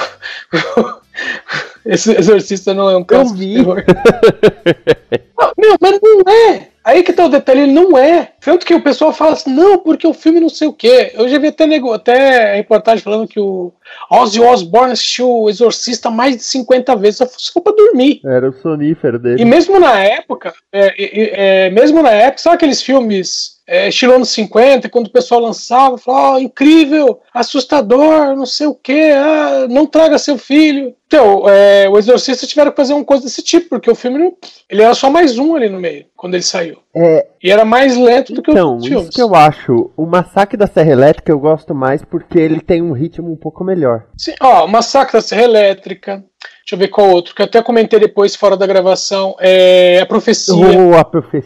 Esse 1.90 2.16
exorcista 2.16 2.74
não 2.74 2.90
é 2.90 2.96
um 2.96 3.04
caso 3.04 3.36
de 3.36 3.40
vi. 3.40 3.66
Não, 5.40 5.52
meu, 5.58 5.76
mas 5.80 6.00
não 6.02 6.22
é. 6.32 6.68
Aí 6.84 7.04
que 7.04 7.14
tá 7.14 7.26
o 7.26 7.30
detalhe, 7.30 7.62
ele 7.62 7.72
não 7.72 7.98
é. 7.98 8.32
Tanto 8.42 8.66
que 8.66 8.74
o 8.74 8.82
pessoal 8.82 9.14
fala 9.14 9.34
assim, 9.34 9.54
não, 9.54 9.78
porque 9.78 10.08
o 10.08 10.14
filme 10.14 10.40
não 10.40 10.50
sei 10.50 10.68
o 10.68 10.74
quê. 10.74 11.12
Eu 11.14 11.30
já 11.30 11.38
vi 11.38 11.48
até, 11.48 11.66
nego, 11.68 11.94
até 11.94 12.56
reportagem 12.56 13.04
falando 13.04 13.28
que 13.28 13.40
o 13.40 13.72
Ozzy 14.12 14.42
Osbourne 14.42 14.94
assistiu 14.94 15.30
o 15.30 15.50
Exorcista 15.50 16.10
mais 16.10 16.36
de 16.38 16.44
50 16.44 16.96
vezes, 16.96 17.18
só 17.18 17.28
ficou 17.28 17.62
pra 17.62 17.74
dormir. 17.74 18.22
Era 18.26 18.50
o 18.50 18.54
sonífero 18.54 19.18
E 19.18 19.20
dele. 19.20 19.46
mesmo 19.46 19.80
na 19.80 20.00
época, 20.00 20.54
é, 20.74 20.88
é, 20.98 21.66
é, 21.68 21.70
mesmo 21.70 22.02
na 22.02 22.12
época, 22.12 22.42
sabe 22.42 22.56
aqueles 22.56 22.82
filmes 22.82 23.59
é, 23.70 23.88
estilo 23.88 24.14
anos 24.14 24.30
50, 24.30 24.90
quando 24.90 25.08
o 25.08 25.12
pessoal 25.12 25.42
lançava, 25.42 25.98
falava, 25.98 26.34
ó, 26.36 26.40
incrível, 26.40 27.20
assustador, 27.32 28.36
não 28.36 28.46
sei 28.46 28.66
o 28.66 28.74
que, 28.74 29.12
ah, 29.12 29.68
não 29.70 29.86
traga 29.86 30.18
seu 30.18 30.38
filho. 30.40 30.96
Então, 31.06 31.48
é, 31.50 31.88
o 31.90 31.98
Exorcista 31.98 32.46
tiveram 32.46 32.72
que 32.72 32.78
fazer 32.78 32.94
uma 32.94 33.04
coisa 33.06 33.24
desse 33.24 33.42
tipo, 33.42 33.70
porque 33.70 33.90
o 33.90 33.96
filme 33.96 34.18
não, 34.18 34.34
ele 34.70 34.82
era 34.82 34.94
só 34.94 35.10
mais 35.10 35.38
um 35.38 35.56
ali 35.56 35.70
no 35.70 35.80
meio, 35.80 36.06
quando 36.16 36.34
ele 36.36 36.44
saiu. 36.44 36.78
É, 36.96 37.28
E 37.44 37.52
era 37.52 37.64
mais 37.64 37.96
lento 37.96 38.34
do 38.34 38.42
que 38.42 38.52
então, 38.52 38.78
os 38.78 38.86
filmes. 38.86 39.04
isso 39.04 39.12
que 39.16 39.22
eu 39.22 39.34
acho. 39.36 39.92
O 39.96 40.06
Massacre 40.06 40.58
da 40.58 40.68
Serra 40.68 40.92
Elétrica 40.92 41.32
eu 41.32 41.40
gosto 41.40 41.74
mais 41.74 42.04
porque 42.04 42.38
ele 42.40 42.60
tem 42.62 42.82
um 42.82 42.92
ritmo 42.92 43.32
um 43.32 43.36
pouco 43.36 43.64
melhor. 43.64 44.06
Sim, 44.18 44.34
ó, 44.42 44.66
o 44.66 44.68
Massacre 44.68 45.14
da 45.14 45.22
Serra 45.22 45.44
Elétrica, 45.44 46.24
deixa 46.70 46.76
eu 46.76 46.80
ver 46.80 46.88
qual 46.90 47.10
outro, 47.10 47.34
que 47.34 47.42
eu 47.42 47.46
até 47.46 47.62
comentei 47.64 48.00
depois, 48.00 48.36
fora 48.36 48.56
da 48.56 48.68
gravação, 48.68 49.36
é 49.40 50.00
A 50.02 50.06
Profecia. 50.06 50.54
Oh, 50.54 50.96
a 50.96 51.02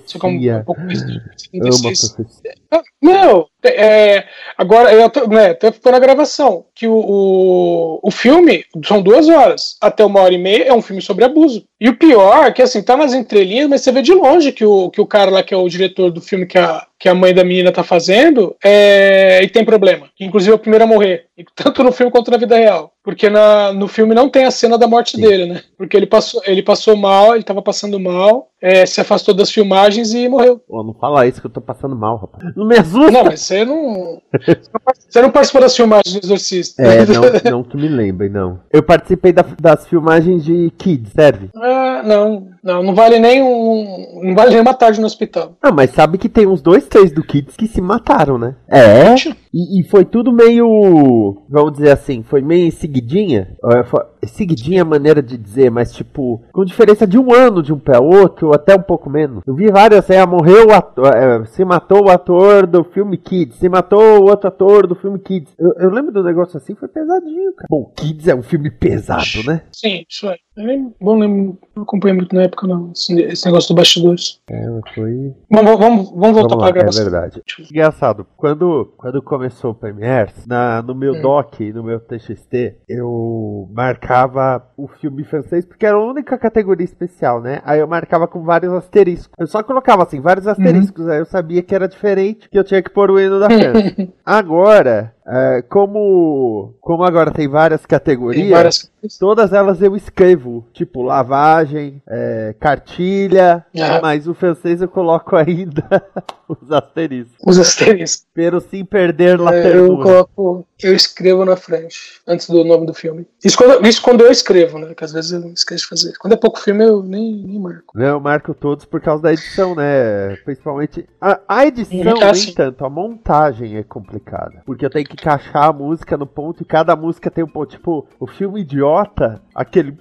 Isso 0.06 0.20
como 0.20 0.34
um 0.36 0.39
profecia. 0.42 0.63
pouco 0.65 0.82
mais 0.82 1.06
de 1.06 1.13
Amo 1.13 1.70
a 1.70 1.72
76. 1.72 2.10
profecia. 2.13 2.53
Ah, 2.70 2.82
Meu, 3.01 3.48
é, 3.63 4.25
agora 4.58 4.92
eu 4.92 5.10
tô, 5.10 5.27
né, 5.27 5.51
até 5.51 5.72
ficou 5.72 5.92
na 5.92 6.00
gravação 6.00 6.65
que 6.75 6.88
o, 6.88 6.94
o, 6.96 8.00
o 8.03 8.12
filme 8.12 8.65
são 8.86 9.01
duas 9.01 9.30
horas, 9.30 9.77
até 9.80 10.03
uma 10.03 10.20
hora 10.20 10.34
e 10.34 10.38
meia 10.38 10.65
é 10.65 10.74
um 10.74 10.82
filme 10.82 11.01
sobre 11.01 11.24
abuso. 11.24 11.65
E 11.84 11.90
o 11.90 11.98
pior 11.98 12.46
é 12.46 12.52
que 12.54 12.62
assim, 12.62 12.82
tá 12.82 12.96
nas 12.96 13.13
entrelinhas, 13.13 13.68
mas 13.68 13.82
você 13.82 13.92
vê 13.92 14.02
de 14.02 14.13
longe 14.13 14.54
que 14.54 14.63
o, 14.63 14.90
que 14.90 15.02
o 15.02 15.06
cara 15.06 15.30
lá, 15.30 15.44
que 15.44 15.54
é 15.54 15.58
o 15.58 15.68
diretor 15.68 16.10
do 16.10 16.22
filme 16.22 16.46
que 16.46 16.58
a, 16.58 16.88
que 16.98 17.10
a 17.10 17.13
mãe 17.13 17.34
da 17.34 17.44
menina 17.44 17.74
tá 17.74 17.84
fazendo, 17.84 18.56
é, 18.63 19.44
e 19.44 19.50
tem 19.50 19.66
problema. 19.66 20.08
Inclusive 20.18 20.54
é 20.54 20.56
o 20.56 20.60
primeiro 20.60 20.86
a 20.86 20.88
morrer, 20.88 21.25
tanto 21.54 21.84
no 21.84 21.92
filme 21.92 22.10
quanto 22.10 22.32
na 22.32 22.38
vida 22.38 22.56
real. 22.56 22.94
Porque 23.04 23.30
na, 23.30 23.74
no 23.74 23.90
filme 23.90 24.16
não 24.16 24.30
tem 24.30 24.46
a 24.46 24.52
cena 24.52 24.78
da 24.78 24.88
morte 24.88 25.20
dele, 25.20 25.46
né? 25.46 25.62
Porque 25.78 25.98
ele 25.98 26.06
passou, 26.06 26.42
ele 26.46 26.63
passou 26.63 26.96
mal, 26.96 27.36
ele 27.36 27.44
tava 27.44 27.62
passando 27.62 28.00
mal, 28.00 28.48
é, 28.62 28.86
se 28.86 29.02
afastou 29.02 29.34
das 29.34 29.52
filmagens 29.52 30.13
e 30.13 30.30
morreu. 30.30 30.62
Pô, 30.66 30.82
não 30.86 30.94
fala 30.94 31.28
isso 31.28 31.42
que 31.42 31.48
eu 31.48 31.52
tô 31.52 31.60
passando 31.60 31.98
mal, 31.98 32.16
rapaz. 32.16 32.56
Não 32.56 32.66
me 32.66 32.78
assusta. 32.78 33.12
Não, 33.12 33.25
mas 33.25 33.42
você 33.42 33.66
não. 33.66 34.22
Você 35.13 35.22
não 35.22 35.30
participou 35.30 35.62
das 35.62 35.75
filmagens 35.75 36.16
do 36.16 36.25
Exorcista. 36.25 36.82
É, 36.82 37.06
não, 37.52 37.58
não 37.60 37.63
que 37.63 37.78
me 37.78 37.88
lembre, 37.88 38.30
não. 38.30 38.60
Eu 38.72 38.82
participei 38.82 39.32
da- 39.32 39.46
das 39.62 39.86
filmagens 39.86 40.44
de 40.44 40.72
Kids, 40.75 41.12
serve? 41.13 41.52
Ah, 41.95 42.01
não, 42.01 42.52
não, 42.63 42.82
não 42.82 42.96
vale 42.96 43.20
nem 43.20 43.41
um. 43.41 44.22
Não 44.24 44.36
vale 44.36 44.51
nem 44.51 44.62
uma 44.62 44.74
tarde 44.74 45.00
no 45.00 45.05
hospital. 45.05 45.55
Ah, 45.62 45.72
mas 45.72 45.91
sabe 45.91 46.17
que 46.17 46.29
tem 46.29 46.48
uns 46.48 46.62
dois, 46.62 46.88
três 46.88 47.12
do 47.12 47.24
Kids 47.24 47.58
que 47.58 47.67
se 47.67 47.82
mataram, 47.82 48.38
né? 48.38 48.55
É. 48.70 49.13
E, 49.53 49.82
e 49.82 49.84
foi 49.84 50.05
tudo 50.05 50.32
meio. 50.32 51.43
Vamos 51.50 51.74
dizer 51.74 51.91
assim, 51.91 52.24
foi 52.24 52.41
meio 52.41 52.72
seguidinha. 52.72 53.55
É, 53.65 53.84
Seguidinha 54.27 54.79
é 54.79 54.82
a 54.82 54.86
maneira 54.86 55.22
de 55.22 55.38
dizer, 55.38 55.70
mas 55.70 55.93
tipo, 55.93 56.41
com 56.51 56.63
diferença 56.63 57.05
de 57.05 57.17
um 57.17 57.34
ano 57.34 57.62
de 57.62 57.74
um 57.74 57.79
pra 57.79 58.00
outro, 58.00 58.48
ou 58.48 58.53
até 58.53 58.75
um 58.75 58.82
pouco 58.82 59.10
menos. 59.10 59.43
Eu 59.46 59.55
vi 59.55 59.70
várias, 59.70 60.10
é, 60.10 60.25
morreu 60.25 60.67
o 60.67 60.74
ator, 60.74 61.13
é, 61.13 61.46
se 61.46 61.63
matou 61.65 62.05
o 62.05 62.10
ator 62.10 62.67
do 62.67 62.84
filme 62.84 63.17
Kids, 63.17 63.58
se 63.58 63.70
matou 63.70 64.22
o 64.22 64.29
outro 64.29 64.48
ator 64.48 64.88
do 64.88 64.96
filme 64.96 65.20
Kids. 65.20 65.53
Eu, 65.58 65.74
eu 65.77 65.89
lembro 65.89 66.12
do 66.12 66.24
negócio 66.24 66.58
assim, 66.58 66.75
foi 66.75 66.88
pesadinho, 66.88 67.53
cara. 67.53 67.67
Bom, 67.70 67.91
Kids 67.96 68.27
é 68.27 68.36
um 68.36 68.43
filme 68.43 68.70
pesado, 68.70 69.43
né? 69.46 69.63
Sim, 69.72 70.05
isso 70.10 70.27
é. 70.27 70.38
Eu 70.55 70.65
nem, 70.65 70.93
bom, 71.01 71.17
nem, 71.17 71.58
não 71.75 71.84
acompanhei 71.84 72.15
muito 72.15 72.36
na 72.36 72.43
época, 72.53 72.67
não. 72.67 72.91
Esse, 72.91 73.13
esse 73.22 73.45
negócio 73.45 73.74
do 73.74 73.77
bastidores. 73.77 74.39
É, 74.50 74.65
foi. 74.95 75.33
Vamos, 75.51 75.77
vamos, 75.79 76.10
vamos 76.12 76.31
voltar 76.38 76.55
Vamos 76.55 76.55
lá, 76.55 76.57
pra 76.57 76.69
é 76.69 76.74
gravação. 76.74 77.03
verdade. 77.03 77.43
Engraçado, 77.69 78.25
quando, 78.38 78.93
quando 78.98 79.22
começou 79.22 79.72
o 79.72 79.75
Premiere, 79.75 80.31
na, 80.48 80.81
no 80.81 80.95
meu 80.95 81.13
Hum. 81.13 81.22
doc, 81.22 81.60
no 81.74 81.83
meu 81.83 82.00
TXT, 82.00 82.77
eu 82.88 83.69
marcava 83.74 84.65
o 84.77 84.88
filme 84.88 85.24
francês, 85.24 85.65
porque 85.65 85.86
era 85.86 85.95
a 85.98 86.03
única 86.03 86.38
categoria 86.38 86.86
especial, 86.86 87.41
né? 87.41 87.62
Aí 87.65 87.79
eu 87.79 87.88
marcava 87.88 88.27
com 88.27 88.43
vários 88.43 88.72
asteriscos. 88.74 89.29
Eu 89.38 89.48
só 89.48 89.62
colocava 89.63 90.03
assim, 90.03 90.19
vários 90.22 90.48
asteriscos, 90.48 91.07
aí 91.07 91.19
eu 91.19 91.25
sabia 91.25 91.62
que 91.62 91.74
era 91.75 91.88
diferente, 91.88 92.50
que 92.50 92.57
eu 92.57 92.63
tinha 92.63 92.81
que 92.81 92.89
pôr 92.89 93.12
o 93.12 93.19
hino 93.19 93.39
da 93.39 93.48
França. 93.50 94.07
Agora, 94.25 95.13
é, 95.25 95.62
como, 95.70 96.74
como 96.82 97.03
agora 97.03 97.32
tem 97.32 97.48
várias 97.48 97.86
categorias, 97.86 98.44
Tem 98.44 98.51
várias 98.51 98.94
todas 99.20 99.51
elas 99.53 99.82
eu 99.82 99.96
escrevo, 99.96 100.65
tipo 100.74 101.01
lavagem, 101.01 102.01
é, 102.08 102.56
cartilha, 102.60 103.65
Ah. 103.77 104.00
mas 104.01 104.27
o 104.27 104.34
francês 104.34 104.82
eu 104.82 104.88
coloco 104.88 105.36
ainda 105.36 105.84
os 106.48 106.72
asteriscos. 106.72 107.38
Os 107.46 107.60
asteriscos. 107.60 108.25
Pero 108.34 108.60
sem 108.62 108.86
perder 108.86 109.39
la 109.39 109.53
É, 109.53 109.75
eu 109.77 109.98
coloco. 109.98 110.68
Eu 110.82 110.94
escrevo 110.94 111.46
na 111.46 111.56
frente, 111.56 112.22
antes 112.27 112.50
do 112.50 112.63
nome 112.63 112.86
do 112.86 112.94
filme. 112.94 113.25
Isso 113.44 113.58
quando, 113.58 113.86
isso 113.88 114.01
quando 114.01 114.22
eu 114.22 114.32
escrevo, 114.32 114.77
né? 114.77 114.94
Que 114.94 115.03
às 115.03 115.13
vezes 115.13 115.32
eu 115.32 115.42
esqueço 115.53 115.84
de 115.84 115.89
fazer. 115.89 116.18
Quando 116.18 116.34
é 116.34 116.38
pouco 116.38 116.60
filme, 116.60 116.84
eu 116.84 117.01
nem, 117.01 117.44
nem 117.46 117.60
marco. 117.60 117.98
Né, 117.98 118.10
Eu 118.10 118.20
marco 118.20 118.53
todos 118.53 118.86
por 118.86 119.00
causa 119.00 119.24
da 119.24 119.32
edição, 119.32 119.75
né? 119.75 120.36
Principalmente. 120.44 121.08
A, 121.22 121.39
a 121.48 121.65
edição, 121.65 122.03
nem 122.03 122.34
sim. 122.36 122.53
tanto, 122.53 122.86
a 122.86 122.89
montagem 122.89 123.77
é 123.77 123.84
complicada. 123.84 124.62
Porque 124.65 124.86
eu 124.86 124.89
tenho 124.89 125.06
que 125.06 125.12
que 125.15 125.24
encaixar 125.24 125.70
a 125.70 125.74
música 125.74 126.17
no 126.17 126.25
ponto 126.25 126.62
e 126.62 126.65
cada 126.65 126.96
música 126.96 127.29
tem 127.29 127.43
um 127.43 127.48
ponto. 127.48 127.70
Tipo, 127.70 128.05
o 128.20 128.27
filme 128.27 128.62
Idiota, 128.62 129.41
aquele. 129.53 129.96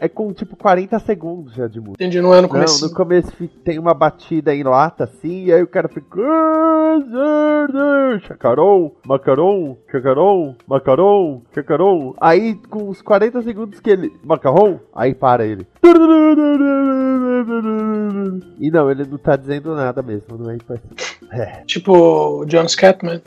É 0.00 0.08
com 0.08 0.32
tipo 0.32 0.56
40 0.56 0.98
segundos 1.00 1.54
já 1.54 1.66
de 1.66 1.80
música. 1.80 1.94
Entendi, 2.02 2.20
não 2.20 2.32
é 2.32 2.36
no 2.36 2.42
Não, 2.42 2.48
começo. 2.48 2.88
no 2.88 2.94
começo 2.94 3.32
tem 3.64 3.78
uma 3.78 3.94
batida 3.94 4.54
em 4.54 4.62
lata 4.62 5.04
assim, 5.04 5.44
e 5.44 5.52
aí 5.52 5.62
o 5.62 5.68
cara 5.68 5.88
fica. 5.88 6.06
Chacaron, 8.26 8.92
macaron, 9.06 9.76
chacaron, 9.90 10.54
macaron, 10.66 11.42
chacaron. 11.54 12.14
Aí 12.20 12.54
com 12.68 12.88
os 12.88 13.02
40 13.02 13.42
segundos 13.42 13.80
que 13.80 13.90
ele. 13.90 14.12
Macarrão, 14.24 14.80
aí 14.94 15.14
para 15.14 15.46
ele. 15.46 15.66
E 18.58 18.70
não, 18.70 18.90
ele 18.90 19.04
não 19.04 19.18
tá 19.18 19.36
dizendo 19.36 19.74
nada 19.74 20.02
mesmo, 20.02 20.36
não 20.38 20.50
é 20.50 20.54
impossível. 20.54 20.96
É. 21.32 21.64
Tipo 21.66 22.44
John 22.46 22.68
Scatman. 22.68 23.20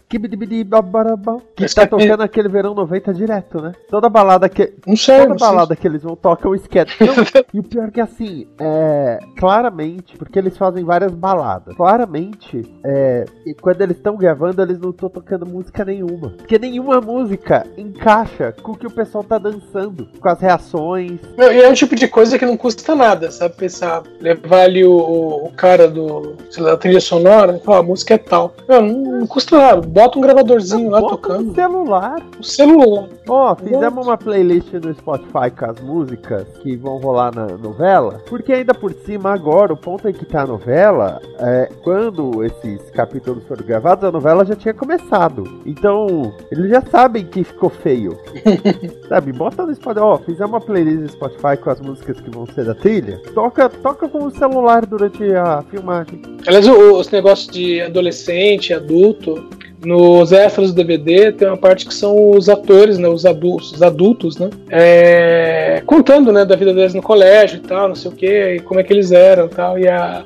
Que 1.54 1.68
tá 1.68 1.86
tocando 1.86 2.22
aquele 2.22 2.48
verão 2.48 2.74
90 2.74 3.14
direto, 3.14 3.62
né? 3.62 3.74
Toda 3.90 4.10
balada 4.10 4.48
que. 4.48 4.74
Não 4.88 4.96
sei, 4.96 5.18
Toda 5.18 5.30
não 5.30 5.38
sei. 5.38 5.48
balada 5.48 5.76
que 5.76 5.86
eles 5.86 6.04
vão 6.04 6.16
tocam 6.16 6.52
o. 6.52 6.56
Não, 6.56 6.64
e 7.54 7.60
o 7.60 7.64
pior 7.64 7.88
é 7.88 7.92
que 7.92 8.02
assim, 8.02 8.48
é. 8.60 9.20
Claramente, 9.38 10.18
porque 10.18 10.40
eles 10.40 10.58
fazem 10.58 10.84
várias 10.84 11.14
baladas. 11.14 11.76
Claramente, 11.76 12.64
é. 12.86 13.26
E 13.46 13.54
quando 13.54 13.82
eles 13.82 13.98
estão 13.98 14.16
gravando, 14.16 14.62
eles 14.62 14.80
não 14.80 14.92
estão 14.92 15.10
tocando 15.10 15.46
música 15.46 15.84
nenhuma. 15.84 16.30
Porque 16.30 16.58
nenhuma 16.58 17.02
música 17.02 17.66
encaixa 17.78 18.54
com 18.62 18.72
o 18.72 18.78
que 18.78 18.88
o 18.88 18.92
pessoal 18.92 19.24
tá 19.24 19.38
dançando. 19.38 20.08
Com 20.20 20.30
as 20.30 20.40
reações. 20.40 21.20
E 21.38 21.42
é 21.42 21.70
um 21.70 21.74
tipo 21.74 21.96
de 21.96 22.08
coisa 22.08 22.38
que 22.38 22.46
não 22.46 22.58
custa 22.58 22.96
nada, 22.96 23.32
sabe? 23.32 23.56
Pensar, 23.80 24.04
levar 24.20 24.64
ali 24.64 24.84
o, 24.84 24.92
o, 24.92 25.46
o 25.46 25.52
cara 25.54 25.88
do, 25.88 26.36
sei 26.52 26.62
lá, 26.62 26.72
da 26.72 26.78
trilha 26.78 27.00
sonora, 27.00 27.56
e 27.56 27.64
falar, 27.64 27.78
a 27.78 27.84
música 27.84 28.16
é 28.16 28.18
tal. 28.18 28.54
Não, 28.68 28.82
não, 28.82 29.20
não 29.20 29.28
custa 29.28 29.58
nada. 29.58 29.82
Bota 29.82 30.18
um 30.18 30.22
gravadorzinho 30.22 30.90
lá 30.90 31.00
tocando. 31.00 31.44
no 31.44 31.56
celular. 31.56 32.22
O 32.38 32.44
celular. 32.44 33.08
Ó, 33.30 33.56
fizemos 33.56 34.06
uma 34.06 34.18
playlist 34.18 34.74
no 34.74 34.94
Spotify 34.94 35.50
com 35.58 35.66
as 35.66 35.80
músicas 35.80 36.46
que 36.62 36.76
vão 36.76 36.98
rolar 36.98 37.34
na 37.34 37.46
novela. 37.58 38.22
Porque 38.28 38.52
ainda 38.52 38.74
por 38.74 38.92
cima, 39.06 39.32
agora, 39.32 39.72
o 39.72 39.78
ponto 39.78 40.10
em 40.10 40.14
que 40.14 40.26
tá 40.26 40.42
a 40.42 40.48
novela, 40.48 41.22
é, 41.40 41.70
quando 41.84 42.44
esses 42.44 42.90
capítulos 42.90 43.46
foram 43.46 43.66
gravados, 43.66 44.04
a 44.04 44.12
novela 44.12 44.44
já 44.44 44.56
tinha 44.56 44.74
começado. 44.74 45.62
Então, 45.66 46.34
eles 46.52 46.70
já 46.70 46.82
sabem 46.82 47.26
que 47.26 47.46
ficou 47.46 47.70
feio. 47.70 48.18
Sabe, 49.08 49.32
bota 49.32 49.66
no 49.66 49.74
Spotify, 49.74 50.04
ó, 50.04 50.18
fizemos 50.18 50.52
uma 50.52 50.62
playlist 50.62 51.02
no 51.02 51.10
Spotify 51.10 51.56
com 51.62 51.70
as 51.70 51.80
músicas 51.80 52.20
que 52.20 52.30
vão 52.30 52.46
ser 52.48 52.66
da 52.66 52.76
trilha. 52.76 53.22
Toca, 53.34 53.69
toca 53.70 54.08
com 54.08 54.26
o 54.26 54.32
celular 54.32 54.86
durante 54.86 55.24
a 55.34 55.64
filmagem. 55.70 56.22
Aliás, 56.48 56.68
os 56.68 57.10
negócios 57.10 57.48
de 57.52 57.82
adolescente, 57.82 58.74
adulto, 58.74 59.50
nos 59.84 60.32
extras 60.32 60.72
do 60.72 60.76
DVD 60.76 61.32
tem 61.32 61.48
uma 61.48 61.58
parte 61.58 61.86
que 61.86 61.94
são 61.94 62.32
os 62.32 62.50
atores, 62.50 62.98
né, 62.98 63.08
os 63.08 63.26
adultos, 63.26 63.72
os 63.72 63.82
adultos, 63.82 64.38
né, 64.38 64.50
é, 64.70 65.82
contando, 65.86 66.32
né, 66.32 66.44
da 66.46 66.56
vida 66.56 66.74
deles 66.74 66.94
no 66.94 67.02
colégio 67.02 67.58
e 67.58 67.62
tal, 67.62 67.88
não 67.88 67.96
sei 67.96 68.12
o 68.12 68.14
que, 68.14 68.56
e 68.56 68.60
como 68.60 68.80
é 68.80 68.84
que 68.84 68.92
eles 68.92 69.12
eram 69.12 69.46
e 69.46 69.50
tal, 69.50 69.80
e 69.80 69.88
a, 69.88 70.24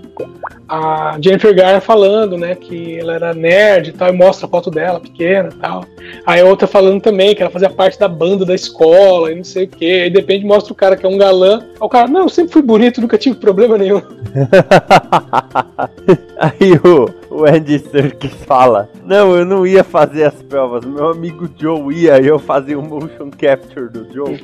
a 0.67 1.17
Jennifer 1.22 1.55
Garner 1.55 1.81
falando, 1.81 2.38
né, 2.38 2.55
que 2.55 3.00
ela 3.00 3.13
era 3.13 3.33
nerd 3.33 3.89
e 3.89 3.93
tal, 3.93 4.10
e 4.10 4.12
mostra 4.12 4.48
a 4.48 4.50
foto 4.50 4.72
dela 4.72 5.00
pequena 5.00 5.50
tal. 5.60 5.86
Aí 6.25 6.41
outra 6.41 6.67
falando 6.67 7.01
também 7.01 7.36
que 7.36 7.41
ela 7.41 7.51
fazia 7.51 7.69
parte 7.69 8.00
da 8.00 8.07
banda 8.07 8.45
da 8.45 8.55
escola 8.55 9.31
e 9.31 9.36
não 9.36 9.43
sei 9.43 9.65
o 9.65 9.67
que, 9.67 10.01
aí 10.03 10.10
de 10.10 10.19
repente 10.19 10.45
mostra 10.45 10.74
o 10.74 10.75
cara 10.75 10.95
que 10.95 11.05
é 11.05 11.10
um 11.10 11.17
galã, 11.17 11.60
aí 11.60 11.77
o 11.79 11.89
cara, 11.89 12.07
não, 12.07 12.22
eu 12.22 12.29
sempre 12.29 12.53
fui 12.53 12.62
bonito, 12.62 13.01
nunca 13.01 13.17
tive 13.17 13.36
problema 13.36 13.77
nenhum. 13.77 14.01
Aí 16.38 16.74
o, 16.83 17.32
o 17.33 17.45
Andy 17.45 17.79
Serkis 17.79 18.33
fala: 18.45 18.89
Não, 19.05 19.35
eu 19.35 19.45
não 19.45 19.65
ia 19.65 19.83
fazer 19.83 20.25
as 20.25 20.41
provas, 20.43 20.85
meu 20.85 21.09
amigo 21.09 21.49
Joe 21.57 21.93
ia 21.93 22.19
e 22.21 22.27
eu 22.27 22.37
fazia 22.39 22.77
um 22.77 22.83
motion 22.83 23.29
capture 23.31 23.89
do 23.89 24.11
Joe. 24.13 24.39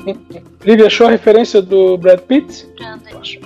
Lívia, 0.64 0.86
achou 0.86 1.06
a 1.06 1.10
referência 1.10 1.60
do 1.60 1.96
Brad 1.98 2.20
Pitt? 2.20 2.66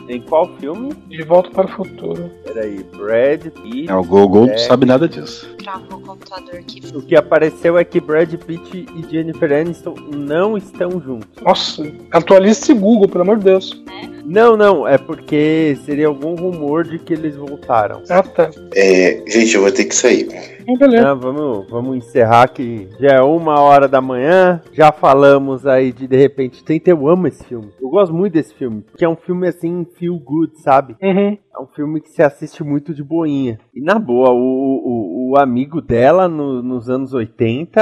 em 0.08 0.20
qual 0.22 0.48
filme? 0.58 0.92
De 1.08 1.22
Volta 1.22 1.50
para 1.50 1.66
o 1.66 1.68
Futuro. 1.68 2.30
Peraí, 2.44 2.84
Brad 2.96 3.46
Pitt. 3.62 3.90
É, 3.90 3.94
o 3.94 4.02
Google 4.04 4.46
É. 4.46 4.50
não 4.52 4.58
sabe 4.58 4.86
nada 4.86 5.08
disso. 5.08 5.48
Travou 5.58 5.98
o 5.98 6.02
computador 6.02 6.54
aqui. 6.54 6.80
O 6.94 7.02
que 7.02 7.14
apareceu 7.16 7.76
é 7.78 7.84
que 7.84 8.00
Brad 8.00 8.32
Pitt 8.34 8.86
e 8.94 9.10
Jennifer 9.10 9.52
Aniston 9.52 9.94
não 10.14 10.56
estão 10.56 10.90
juntos. 11.00 11.28
Nossa, 11.42 11.82
atualize 12.12 12.60
esse 12.62 12.74
Google, 12.74 13.08
pelo 13.08 13.22
amor 13.22 13.38
de 13.38 13.44
Deus. 13.44 13.82
Não, 14.28 14.58
não, 14.58 14.87
é 14.87 14.99
porque 14.99 15.78
seria 15.87 16.06
algum 16.06 16.35
rumor 16.35 16.85
de 16.85 16.99
que 16.99 17.14
eles 17.14 17.35
voltaram. 17.35 18.02
Ah, 18.11 18.23
tá. 18.23 18.50
É, 18.75 19.23
gente, 19.26 19.54
eu 19.54 19.62
vou 19.62 19.73
ter 19.73 19.87
que 19.87 19.94
sair. 19.94 20.28
Então, 20.68 20.88
beleza. 20.88 21.08
Não, 21.14 21.18
vamos, 21.18 21.70
vamos 21.70 21.96
encerrar 21.96 22.48
que 22.48 22.88
já 23.00 23.16
é 23.16 23.20
uma 23.22 23.60
hora 23.60 23.88
da 23.88 24.00
manhã. 24.00 24.60
Já 24.72 24.92
falamos 24.92 25.66
aí 25.66 25.92
de 25.92 26.06
De 26.06 26.16
repente 26.16 26.62
30. 26.62 26.90
Eu 26.90 27.08
amo 27.08 27.26
esse 27.26 27.42
filme. 27.44 27.70
Eu 27.80 27.88
gosto 27.88 28.14
muito 28.14 28.34
desse 28.34 28.54
filme. 28.54 28.83
Porque 28.83 29.04
é 29.04 29.09
um 29.09 29.16
filme 29.16 29.48
assim, 29.48 29.87
feel 29.98 30.18
good, 30.18 30.52
sabe? 30.61 30.94
Uhum. 31.02 31.38
É 31.57 31.61
um 31.61 31.66
filme 31.74 32.00
que 32.00 32.09
se 32.11 32.22
assiste 32.22 32.62
muito 32.62 32.94
de 32.94 33.02
boinha. 33.02 33.59
E 33.74 33.81
na 33.81 33.98
boa, 33.98 34.31
o, 34.31 34.37
o, 34.37 35.31
o 35.33 35.38
amigo 35.38 35.81
dela 35.81 36.28
no- 36.28 36.62
nos 36.62 36.88
anos 36.88 37.12
80 37.12 37.81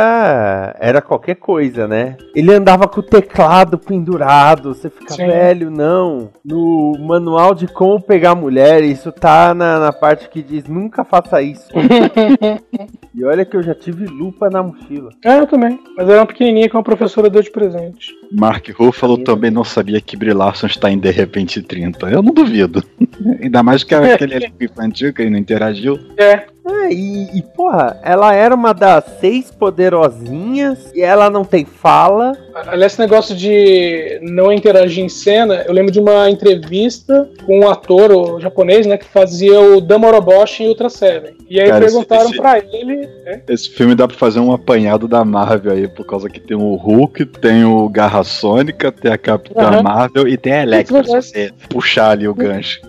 era 0.81 1.03
qualquer 1.03 1.35
coisa, 1.35 1.87
né? 1.87 2.17
Ele 2.35 2.55
andava 2.55 2.89
com 2.89 3.01
o 3.01 3.03
teclado 3.03 3.77
pendurado. 3.79 4.73
Você 4.75 4.89
fica 4.89 5.13
Sim. 5.13 5.27
velho, 5.27 5.71
não. 5.71 6.31
No 6.45 6.93
manual 7.01 7.55
de 7.55 7.67
como 7.67 8.01
pegar 8.01 8.35
mulher, 8.35 8.83
isso 8.83 9.13
tá 9.13 9.53
na, 9.53 9.79
na 9.79 9.93
parte 9.93 10.29
que 10.31 10.43
diz 10.43 10.67
nunca 10.67 11.05
faça 11.05 11.43
isso. 11.43 11.69
Okay. 12.79 13.06
E 13.17 13.25
olha 13.25 13.45
que 13.45 13.57
eu 13.57 13.63
já 13.63 13.75
tive 13.75 14.05
lupa 14.07 14.51
na 14.51 14.63
mochila. 14.63 15.11
Ah, 15.25 15.39
eu 15.39 15.47
também. 15.47 15.81
Mas 15.97 16.09
era 16.09 16.21
uma 16.21 16.27
pequenininha 16.27 16.69
que 16.69 16.77
uma 16.77 16.83
professora 16.83 17.31
deu 17.31 17.43
de 17.43 17.51
presente. 17.51 18.15
Mark 18.31 18.69
Ruffalo 18.77 19.19
também 19.19 19.51
não 19.51 19.65
sabia 19.65 20.01
que 20.01 20.17
Brie 20.17 20.33
Larson 20.35 20.67
está 20.67 20.91
em 20.91 20.99
De 20.99 21.11
Repente 21.11 21.63
30. 21.63 22.09
Eu 22.11 22.23
não 22.23 22.35
duvido. 22.35 22.83
Ainda 23.43 23.63
mais 23.63 23.83
que 23.83 23.95
aquele 23.95 24.35
elenco 24.35 24.57
infantil 24.63 25.13
que 25.15 25.23
ele 25.23 25.31
não 25.31 25.39
interagiu. 25.39 25.99
É, 26.19 26.45
É, 26.69 26.93
e, 26.93 27.39
e, 27.39 27.43
porra, 27.57 27.99
ela 28.03 28.35
era 28.35 28.55
uma 28.55 28.73
das 28.75 29.05
seis 29.21 29.51
poderosinhas 29.51 30.93
e 30.95 31.01
ela 31.01 31.31
não 31.31 31.45
tem 31.45 31.65
fala. 31.65 32.33
aliás, 32.55 32.93
esse 32.93 33.01
negócio 33.01 33.35
de 33.37 34.19
não 34.23 34.53
interagir 34.53 35.05
em 35.05 35.09
cena, 35.09 35.65
eu 35.67 35.73
lembro 35.73 35.93
de 35.93 36.01
uma 36.01 36.29
entrevista 36.29 37.29
com 37.47 37.61
um 37.61 37.69
ator 37.69 38.11
o 38.13 38.41
japonês, 38.41 38.85
né, 38.87 38.97
que 38.99 39.05
fazia 39.07 39.59
o 39.61 39.81
Damoroboshi 39.81 40.65
em 40.65 40.69
Ultra 40.69 40.89
Seven. 40.91 41.37
E 41.49 41.61
aí 41.61 41.69
Cara, 41.69 41.85
esse- 41.85 41.95
perguntaram 41.95 42.31
esse- 42.31 42.37
pra 42.37 42.59
ele, 42.59 43.06
né, 43.25 43.43
Esse 43.49 43.71
filme 43.71 43.95
dá 43.95 44.07
pra 44.07 44.17
fazer 44.17 44.41
um 44.41 44.53
apanhado 44.53 45.07
da 45.09 45.25
Marvel 45.25 45.73
aí, 45.73 45.89
por 45.89 46.05
causa 46.05 46.29
que 46.29 46.41
tem 46.41 46.57
o 46.57 46.75
Hulk, 46.75 47.25
tem 47.27 47.65
o 47.65 47.89
Garra 47.89 48.23
Sônica, 48.25 48.91
tem 48.93 49.13
a 49.13 49.19
Capitã 49.19 49.61
Aham. 49.63 49.83
Marvel 49.83 50.29
e 50.29 50.37
tem 50.37 50.53
a 50.53 50.63
Electra, 50.63 51.03
se 51.03 51.11
você 51.11 51.53
puxar 51.69 52.11
ali 52.11 52.27
o 52.29 52.35
gancho. 52.35 52.81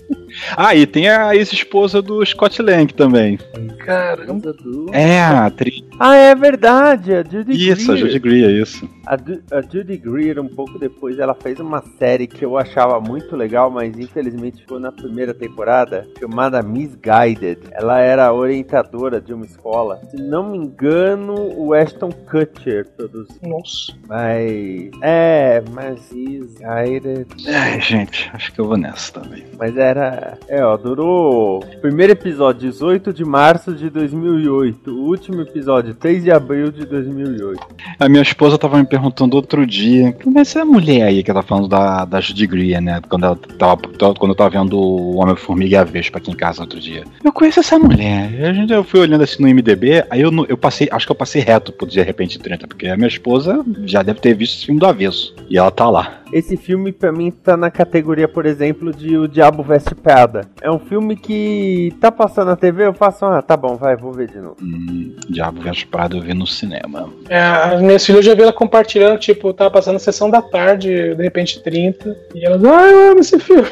ah, 0.56 0.74
e 0.74 0.86
tem 0.86 1.08
a 1.08 1.34
ex-esposa 1.34 2.02
do 2.02 2.24
Scott 2.24 2.60
Lang 2.62 2.92
também. 2.92 3.38
caramba, 3.84 4.54
É, 4.92 5.20
a 5.20 5.46
atriz. 5.46 5.82
Ah, 5.98 6.14
é 6.14 6.34
verdade, 6.34 7.14
a 7.14 7.22
Judy 7.22 7.52
Isso, 7.70 7.90
a 7.90 7.94
Greer. 7.94 8.06
Judy 8.06 8.18
Greer, 8.18 8.50
é 8.50 8.52
isso. 8.62 8.88
A, 9.06 9.14
a 9.56 9.62
Judy 9.62 9.96
Greer, 9.96 10.40
um 10.40 10.48
pouco 10.48 10.78
depois, 10.78 11.18
ela 11.18 11.34
fez 11.34 11.60
uma 11.60 11.80
série 11.98 12.26
que 12.26 12.44
eu 12.44 12.58
achava 12.58 13.00
muito 13.00 13.36
legal, 13.36 13.70
mas 13.70 13.96
infelizmente 13.96 14.62
ficou 14.62 14.80
na 14.80 14.90
primeira 14.90 15.32
temporada, 15.32 16.06
chamada 16.18 16.60
Misguided. 16.62 17.60
Ela 17.70 18.00
era 18.00 18.32
orientadora 18.32 19.20
de 19.20 19.32
uma 19.32 19.44
escola. 19.44 20.00
Se 20.10 20.16
não 20.16 20.50
me 20.50 20.58
engano, 20.58 21.34
o 21.56 21.72
Ashton 21.72 22.10
Kutcher 22.10 22.88
produziu. 22.96 23.36
nossa. 23.42 23.92
Mas. 24.08 24.90
É, 25.02 25.62
mas 25.72 26.12
Misguided. 26.12 27.26
Ai, 27.48 27.80
gente, 27.80 28.28
acho 28.34 28.52
que 28.52 28.60
eu 28.60 28.66
vou 28.66 28.76
nessa 28.76 29.20
também. 29.20 29.44
Mas 29.58 29.76
era. 29.76 30.36
É, 30.48 30.64
ó, 30.64 30.76
durou. 30.76 31.60
Primeiro 31.80 32.12
episódio, 32.12 32.62
18 32.62 33.12
de 33.12 33.24
março 33.24 33.72
de 33.72 33.88
2008. 33.88 34.90
O 34.90 35.04
último 35.04 35.42
episódio, 35.42 35.94
3 35.94 36.24
de 36.24 36.32
abril 36.32 36.72
de 36.72 36.84
2008. 36.84 37.60
A 38.00 38.08
minha 38.08 38.22
esposa 38.22 38.58
tava 38.58 38.78
me 38.78 38.86
perguntando 38.96 39.36
outro 39.36 39.66
dia, 39.66 40.16
mas 40.24 40.48
essa 40.48 40.64
mulher 40.64 41.02
aí 41.02 41.22
que 41.22 41.30
ela 41.30 41.42
tá 41.42 41.46
falando 41.46 41.68
da, 41.68 42.06
da 42.06 42.18
Judy 42.18 42.46
Greer, 42.46 42.80
né? 42.80 43.00
Quando, 43.06 43.26
ela 43.26 43.36
tava, 43.36 43.76
quando 44.18 44.30
eu 44.30 44.34
tava 44.34 44.50
vendo 44.50 44.78
o 44.78 45.16
Homem-Formiga 45.16 45.76
e 45.76 45.76
a 45.76 45.84
Vespa 45.84 46.16
aqui 46.16 46.30
em 46.30 46.34
casa 46.34 46.62
outro 46.62 46.80
dia. 46.80 47.04
Eu 47.22 47.32
conheço 47.32 47.60
essa 47.60 47.78
mulher. 47.78 48.32
A 48.42 48.52
gente, 48.54 48.72
eu 48.72 48.82
fui 48.82 49.00
olhando 49.00 49.22
assim 49.22 49.42
no 49.42 49.48
MDB, 49.48 50.04
aí 50.08 50.22
eu, 50.22 50.30
eu 50.48 50.56
passei, 50.56 50.88
acho 50.90 51.04
que 51.04 51.12
eu 51.12 51.16
passei 51.16 51.42
reto 51.42 51.72
pro 51.72 51.86
De 51.86 52.00
Repente 52.00 52.38
30, 52.38 52.66
porque 52.66 52.88
a 52.88 52.96
minha 52.96 53.08
esposa 53.08 53.62
já 53.84 54.02
deve 54.02 54.20
ter 54.20 54.34
visto 54.34 54.56
esse 54.56 54.66
filme 54.66 54.80
do 54.80 54.86
avesso. 54.86 55.34
E 55.50 55.58
ela 55.58 55.70
tá 55.70 55.90
lá. 55.90 56.22
Esse 56.32 56.56
filme, 56.56 56.92
pra 56.92 57.12
mim, 57.12 57.30
tá 57.30 57.56
na 57.56 57.70
categoria, 57.70 58.26
por 58.26 58.46
exemplo, 58.46 58.92
de 58.92 59.16
O 59.16 59.28
Diabo 59.28 59.62
Veste 59.62 59.94
Prada. 59.94 60.42
É 60.60 60.70
um 60.70 60.78
filme 60.78 61.16
que 61.16 61.94
tá 62.00 62.10
passando 62.10 62.48
na 62.48 62.56
TV, 62.56 62.86
eu 62.86 62.92
faço, 62.92 63.24
ah, 63.24 63.40
tá 63.40 63.56
bom, 63.56 63.76
vai, 63.76 63.96
vou 63.96 64.12
ver 64.12 64.28
de 64.28 64.38
novo. 64.38 64.56
Hum, 64.60 65.14
Diabo 65.28 65.60
Veste 65.60 65.86
Prado 65.86 66.16
eu 66.16 66.22
vi 66.22 66.34
no 66.34 66.46
cinema. 66.46 67.08
É, 67.28 67.40
as 67.40 67.80
minhas 67.80 68.04
filhas 68.04 68.24
eu 68.24 68.30
já 68.30 68.34
vi 68.34 68.42
ela 68.42 68.52
compartilhando, 68.52 68.85
tipo, 69.18 69.52
tava 69.52 69.70
passando 69.70 69.96
a 69.96 70.00
sessão 70.00 70.30
da 70.30 70.40
tarde, 70.40 71.14
de 71.14 71.22
repente 71.22 71.62
30, 71.62 72.16
e 72.34 72.44
elas, 72.44 72.64
ah, 72.64 72.86
eu 72.86 73.10
amo 73.10 73.20
esse 73.20 73.38
filme. 73.38 73.68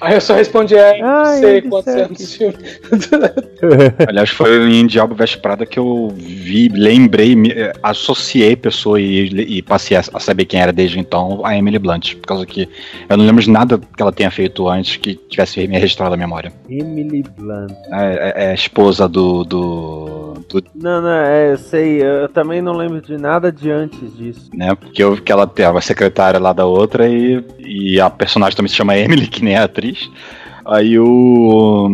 Aí 0.00 0.14
eu 0.14 0.20
só 0.20 0.34
respondi, 0.34 0.74
é, 0.74 0.98
não 0.98 1.08
Ai, 1.08 1.38
sei 1.38 1.62
quantos 1.62 1.94
anos 1.94 2.20
esse 2.20 2.38
filme. 2.38 2.56
Aliás, 4.08 4.30
foi 4.30 4.70
em 4.70 4.86
Diabo 4.86 5.14
Veste 5.14 5.38
Prada 5.38 5.64
que 5.64 5.78
eu 5.78 6.12
vi, 6.14 6.68
lembrei, 6.68 7.36
me, 7.36 7.50
eh, 7.52 7.72
associei 7.82 8.52
a 8.52 8.56
pessoa 8.56 9.00
e, 9.00 9.28
e 9.58 9.62
passei 9.62 9.96
a, 9.96 10.00
a 10.00 10.20
saber 10.20 10.46
quem 10.46 10.60
era 10.60 10.72
desde 10.72 10.98
então, 10.98 11.44
a 11.44 11.56
Emily 11.56 11.78
Blunt. 11.78 12.16
Por 12.16 12.26
causa 12.26 12.44
que 12.44 12.68
eu 13.08 13.16
não 13.16 13.24
lembro 13.24 13.42
de 13.42 13.50
nada 13.50 13.78
que 13.78 14.02
ela 14.02 14.12
tenha 14.12 14.30
feito 14.30 14.68
antes 14.68 14.96
que 14.96 15.14
tivesse 15.14 15.66
me 15.66 15.78
registrado 15.78 16.10
na 16.10 16.16
memória. 16.16 16.52
Emily 16.68 17.24
Blunt. 17.36 17.72
É, 17.92 18.42
é- 18.42 18.44
é 18.46 18.50
a 18.50 18.54
esposa 18.54 19.08
do. 19.08 19.44
do, 19.44 20.23
Não, 20.74 21.00
não, 21.02 21.08
é, 21.10 21.52
eu 21.52 21.58
sei, 21.58 22.02
eu 22.02 22.28
também 22.28 22.60
não 22.62 22.72
lembro 22.72 23.00
de 23.00 23.16
nada 23.16 23.50
de 23.52 23.70
antes 23.70 24.16
disso. 24.16 24.50
né? 24.54 24.74
Porque 24.74 25.02
eu 25.02 25.14
vi 25.14 25.22
que 25.22 25.32
ela 25.32 25.46
tem 25.46 25.64
a 25.66 25.80
secretária 25.80 26.38
lá 26.40 26.52
da 26.52 26.66
outra 26.66 27.08
e, 27.08 27.44
e 27.58 28.00
a 28.00 28.08
personagem 28.10 28.56
também 28.56 28.68
se 28.68 28.76
chama 28.76 28.96
Emily, 28.96 29.26
que 29.26 29.44
nem 29.44 29.56
a 29.56 29.64
atriz. 29.64 30.10
Aí 30.66 30.94
eu. 30.94 31.90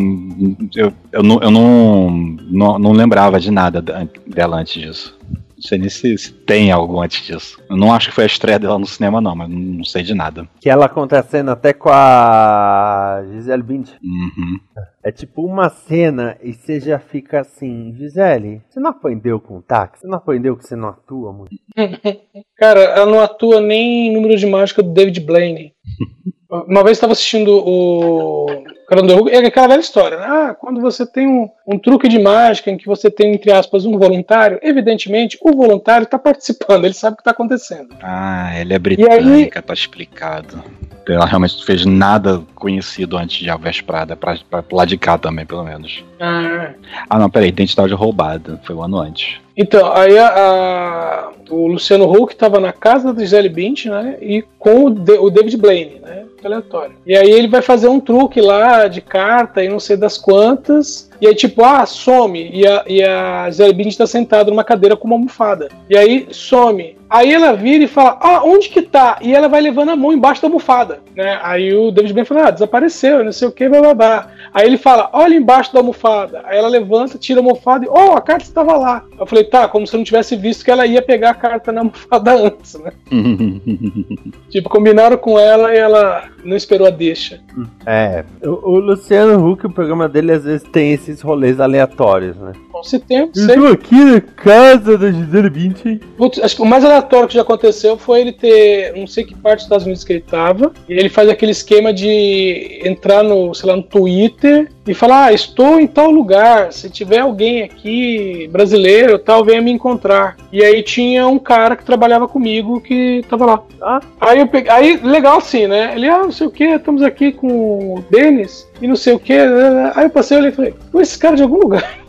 Eu, 0.76 0.92
eu, 1.12 1.22
não, 1.22 1.40
eu 1.42 1.50
não, 1.50 2.10
não, 2.50 2.78
não 2.78 2.92
lembrava 2.92 3.40
de 3.40 3.50
nada 3.50 3.82
da- 3.82 4.06
dela 4.26 4.58
antes 4.58 4.74
disso. 4.74 5.18
Não 5.60 5.68
sei 5.68 5.78
nem 5.78 5.90
se, 5.90 6.16
se 6.16 6.32
tem 6.32 6.72
algo 6.72 7.02
antes 7.02 7.26
disso. 7.26 7.62
Eu 7.68 7.76
não 7.76 7.92
acho 7.92 8.08
que 8.08 8.14
foi 8.14 8.24
a 8.24 8.26
estreia 8.26 8.58
dela 8.58 8.78
no 8.78 8.86
cinema, 8.86 9.20
não, 9.20 9.36
mas 9.36 9.50
não, 9.50 9.58
não 9.58 9.84
sei 9.84 10.02
de 10.02 10.14
nada. 10.14 10.48
Que 10.58 10.70
ela 10.70 10.86
acontecendo 10.86 11.50
até 11.50 11.74
com 11.74 11.90
a 11.90 13.22
Gisele 13.30 13.62
Bündchen. 13.62 13.98
Uhum. 14.02 14.58
É 15.04 15.12
tipo 15.12 15.44
uma 15.44 15.68
cena 15.68 16.38
e 16.42 16.54
você 16.54 16.80
já 16.80 16.98
fica 16.98 17.40
assim, 17.40 17.94
Gisele, 17.94 18.62
você 18.70 18.80
não 18.80 18.90
aprendeu 18.90 19.38
com 19.38 19.58
o 19.58 19.62
táxi? 19.62 20.00
Você 20.00 20.06
não 20.06 20.16
aprendeu 20.16 20.56
que 20.56 20.66
você 20.66 20.74
não 20.74 20.88
atua 20.88 21.30
muito? 21.30 21.50
Cara, 22.56 22.80
ela 22.80 23.06
não 23.06 23.20
atua 23.20 23.60
nem 23.60 24.08
em 24.08 24.14
número 24.14 24.38
de 24.38 24.46
mágica 24.46 24.82
do 24.82 24.94
David 24.94 25.20
Blaine. 25.20 25.74
Uma 26.50 26.82
vez 26.82 26.88
eu 26.88 26.92
estava 26.92 27.12
assistindo 27.12 27.52
o 27.52 28.46
Hulk, 28.90 29.30
é 29.30 29.38
aquela 29.46 29.68
velha 29.68 29.80
história, 29.80 30.18
né? 30.18 30.26
Ah, 30.26 30.56
quando 30.58 30.80
você 30.80 31.06
tem 31.06 31.26
um, 31.26 31.48
um 31.66 31.78
truque 31.78 32.08
de 32.08 32.18
mágica 32.18 32.70
em 32.70 32.76
que 32.76 32.86
você 32.86 33.10
tem, 33.10 33.32
entre 33.34 33.52
aspas, 33.52 33.84
um 33.86 33.96
voluntário, 33.98 34.58
evidentemente 34.62 35.38
o 35.40 35.52
voluntário 35.56 36.04
está 36.04 36.18
participando, 36.18 36.84
ele 36.84 36.94
sabe 36.94 37.14
o 37.14 37.16
que 37.16 37.20
está 37.22 37.30
acontecendo. 37.30 37.88
Ah, 38.02 38.50
ele 38.58 38.74
é 38.74 38.78
britânica, 38.78 39.62
tá 39.62 39.72
explicado. 39.74 40.62
Ela 41.08 41.26
realmente 41.26 41.56
não 41.56 41.64
fez 41.64 41.84
nada 41.84 42.40
conhecido 42.54 43.16
antes 43.16 43.38
de 43.38 43.50
Alves 43.50 43.80
Prada, 43.80 44.14
pra, 44.14 44.38
pra, 44.48 44.62
lá 44.70 44.84
de 44.84 44.96
cá 44.96 45.18
também, 45.18 45.44
pelo 45.44 45.64
menos. 45.64 46.04
Ah, 46.20 46.70
Ah, 47.08 47.18
não, 47.18 47.28
peraí, 47.28 47.48
identidade 47.48 47.92
roubada. 47.94 48.60
Foi 48.64 48.76
um 48.76 48.82
ano 48.84 48.98
antes. 48.98 49.40
Então, 49.56 49.92
aí 49.92 50.16
a- 50.16 50.28
a- 50.28 51.30
o 51.50 51.66
Luciano 51.66 52.04
Huck 52.10 52.32
estava 52.32 52.60
na 52.60 52.72
casa 52.72 53.12
da 53.12 53.20
Gisele 53.22 53.48
Bündchen, 53.48 53.90
né? 53.90 54.16
E 54.20 54.44
com 54.58 54.84
o, 54.84 54.90
Da- 54.90 55.20
o 55.20 55.30
David 55.30 55.56
Blaine, 55.56 55.98
né? 56.00 56.24
Aleatório. 56.44 56.94
E 57.04 57.14
aí 57.16 57.30
ele 57.30 57.48
vai 57.48 57.60
fazer 57.60 57.88
um 57.88 58.00
truque 58.00 58.40
lá 58.40 58.79
de 58.88 59.00
carta 59.00 59.62
e 59.62 59.68
não 59.68 59.80
sei 59.80 59.96
das 59.96 60.16
quantas. 60.16 61.09
E 61.20 61.26
aí, 61.26 61.34
tipo, 61.34 61.64
ah, 61.64 61.84
some. 61.86 62.50
E 62.52 62.66
a, 62.66 62.84
e 62.86 63.02
a 63.02 63.48
Bündchen 63.74 63.88
está 63.88 64.06
sentada 64.06 64.50
numa 64.50 64.64
cadeira 64.64 64.96
com 64.96 65.06
uma 65.06 65.16
almofada. 65.16 65.68
E 65.88 65.96
aí 65.96 66.26
some. 66.30 66.96
Aí 67.10 67.32
ela 67.32 67.54
vira 67.54 67.82
e 67.82 67.88
fala, 67.88 68.16
ah, 68.20 68.40
onde 68.44 68.68
que 68.68 68.80
tá? 68.80 69.18
E 69.20 69.34
ela 69.34 69.48
vai 69.48 69.60
levando 69.60 69.88
a 69.88 69.96
mão 69.96 70.12
embaixo 70.12 70.40
da 70.40 70.46
almofada, 70.46 71.00
né? 71.16 71.40
Aí 71.42 71.74
o 71.74 71.90
David 71.90 72.12
Blaine 72.12 72.28
fala, 72.28 72.46
ah, 72.46 72.50
desapareceu, 72.52 73.24
não 73.24 73.32
sei 73.32 73.48
o 73.48 73.50
que, 73.52 73.68
blá 73.68 73.80
blá 73.80 73.94
blá. 73.94 74.30
Aí 74.54 74.64
ele 74.64 74.78
fala, 74.78 75.10
olha 75.12 75.34
embaixo 75.34 75.72
da 75.72 75.80
almofada. 75.80 76.42
Aí 76.44 76.56
ela 76.56 76.68
levanta, 76.68 77.18
tira 77.18 77.40
a 77.40 77.42
almofada 77.42 77.84
e, 77.84 77.88
oh, 77.88 78.12
a 78.12 78.20
carta 78.20 78.44
estava 78.44 78.76
lá. 78.76 79.04
Eu 79.18 79.26
falei, 79.26 79.42
tá, 79.42 79.66
como 79.66 79.88
se 79.88 79.96
eu 79.96 79.98
não 79.98 80.04
tivesse 80.04 80.36
visto 80.36 80.64
que 80.64 80.70
ela 80.70 80.86
ia 80.86 81.02
pegar 81.02 81.30
a 81.30 81.34
carta 81.34 81.72
na 81.72 81.80
almofada 81.80 82.32
antes, 82.46 82.78
né? 82.78 82.92
Tipo, 84.48 84.68
combinaram 84.68 85.16
com 85.16 85.38
ela 85.38 85.74
e 85.74 85.78
ela 85.78 86.28
não 86.44 86.56
esperou 86.56 86.86
a 86.86 86.90
deixa. 86.90 87.40
É, 87.84 88.24
o, 88.42 88.70
o 88.70 88.78
Luciano 88.78 89.44
Huck, 89.44 89.66
o 89.66 89.70
programa 89.70 90.08
dele 90.08 90.32
às 90.32 90.44
vezes 90.44 90.62
tem 90.70 90.92
esses 91.10 91.22
rolês 91.22 91.60
aleatórios, 91.60 92.36
né? 92.36 92.52
Bom, 92.72 92.82
se 92.82 92.98
tem, 92.98 93.18
Eu 93.18 93.30
sei. 93.34 93.54
tô 93.56 93.66
aqui 93.66 93.94
na 93.94 94.20
casa 94.20 94.96
da 94.96 95.10
Gisele 95.10 95.50
Bündchen. 95.50 96.00
Putz, 96.16 96.38
acho 96.42 96.56
que 96.56 96.62
o 96.62 96.66
mais 96.66 96.84
aleatório 96.84 97.28
que 97.28 97.34
já 97.34 97.42
aconteceu 97.42 97.96
foi 97.96 98.20
ele 98.20 98.32
ter, 98.32 98.96
não 98.96 99.06
sei 99.06 99.24
que 99.24 99.34
parte 99.34 99.58
dos 99.58 99.64
Estados 99.64 99.84
Unidos 99.86 100.04
que 100.04 100.12
ele 100.14 100.22
tava, 100.22 100.72
e 100.88 100.92
ele 100.94 101.08
faz 101.08 101.28
aquele 101.28 101.52
esquema 101.52 101.92
de 101.92 102.80
entrar 102.84 103.22
no, 103.22 103.54
sei 103.54 103.68
lá, 103.68 103.76
no 103.76 103.82
Twitter 103.82 104.70
e 104.86 104.94
falar, 104.94 105.26
ah, 105.26 105.32
estou 105.32 105.78
em 105.78 105.86
tal 105.86 106.10
lugar, 106.10 106.72
se 106.72 106.88
tiver 106.88 107.18
alguém 107.18 107.62
aqui 107.62 108.48
brasileiro, 108.50 109.18
tal, 109.18 109.44
venha 109.44 109.60
me 109.60 109.70
encontrar. 109.70 110.36
E 110.50 110.64
aí 110.64 110.82
tinha 110.82 111.26
um 111.26 111.38
cara 111.38 111.76
que 111.76 111.84
trabalhava 111.84 112.26
comigo 112.26 112.80
que 112.80 113.22
tava 113.28 113.46
lá. 113.46 113.62
Ah. 113.82 114.00
Aí 114.20 114.40
eu 114.40 114.46
peguei, 114.46 114.70
aí 114.70 114.96
legal 115.02 115.38
assim, 115.38 115.66
né? 115.66 115.92
Ele, 115.94 116.08
ah, 116.08 116.22
não 116.22 116.32
sei 116.32 116.46
o 116.46 116.50
que, 116.50 116.64
estamos 116.64 117.02
aqui 117.02 117.32
com 117.32 117.94
o 117.94 118.04
Denis 118.10 118.68
e 118.80 118.88
não 118.88 118.96
sei 118.96 119.12
o 119.12 119.18
que. 119.18 119.34
Aí 119.34 120.04
eu 120.04 120.10
passei 120.10 120.38
e 120.38 120.52
falei, 120.52 120.74
pô, 120.90 121.00
esse 121.00 121.18
cara 121.18 121.34
é 121.34 121.36
de 121.36 121.42
algum 121.42 121.58
lugar. 121.58 122.00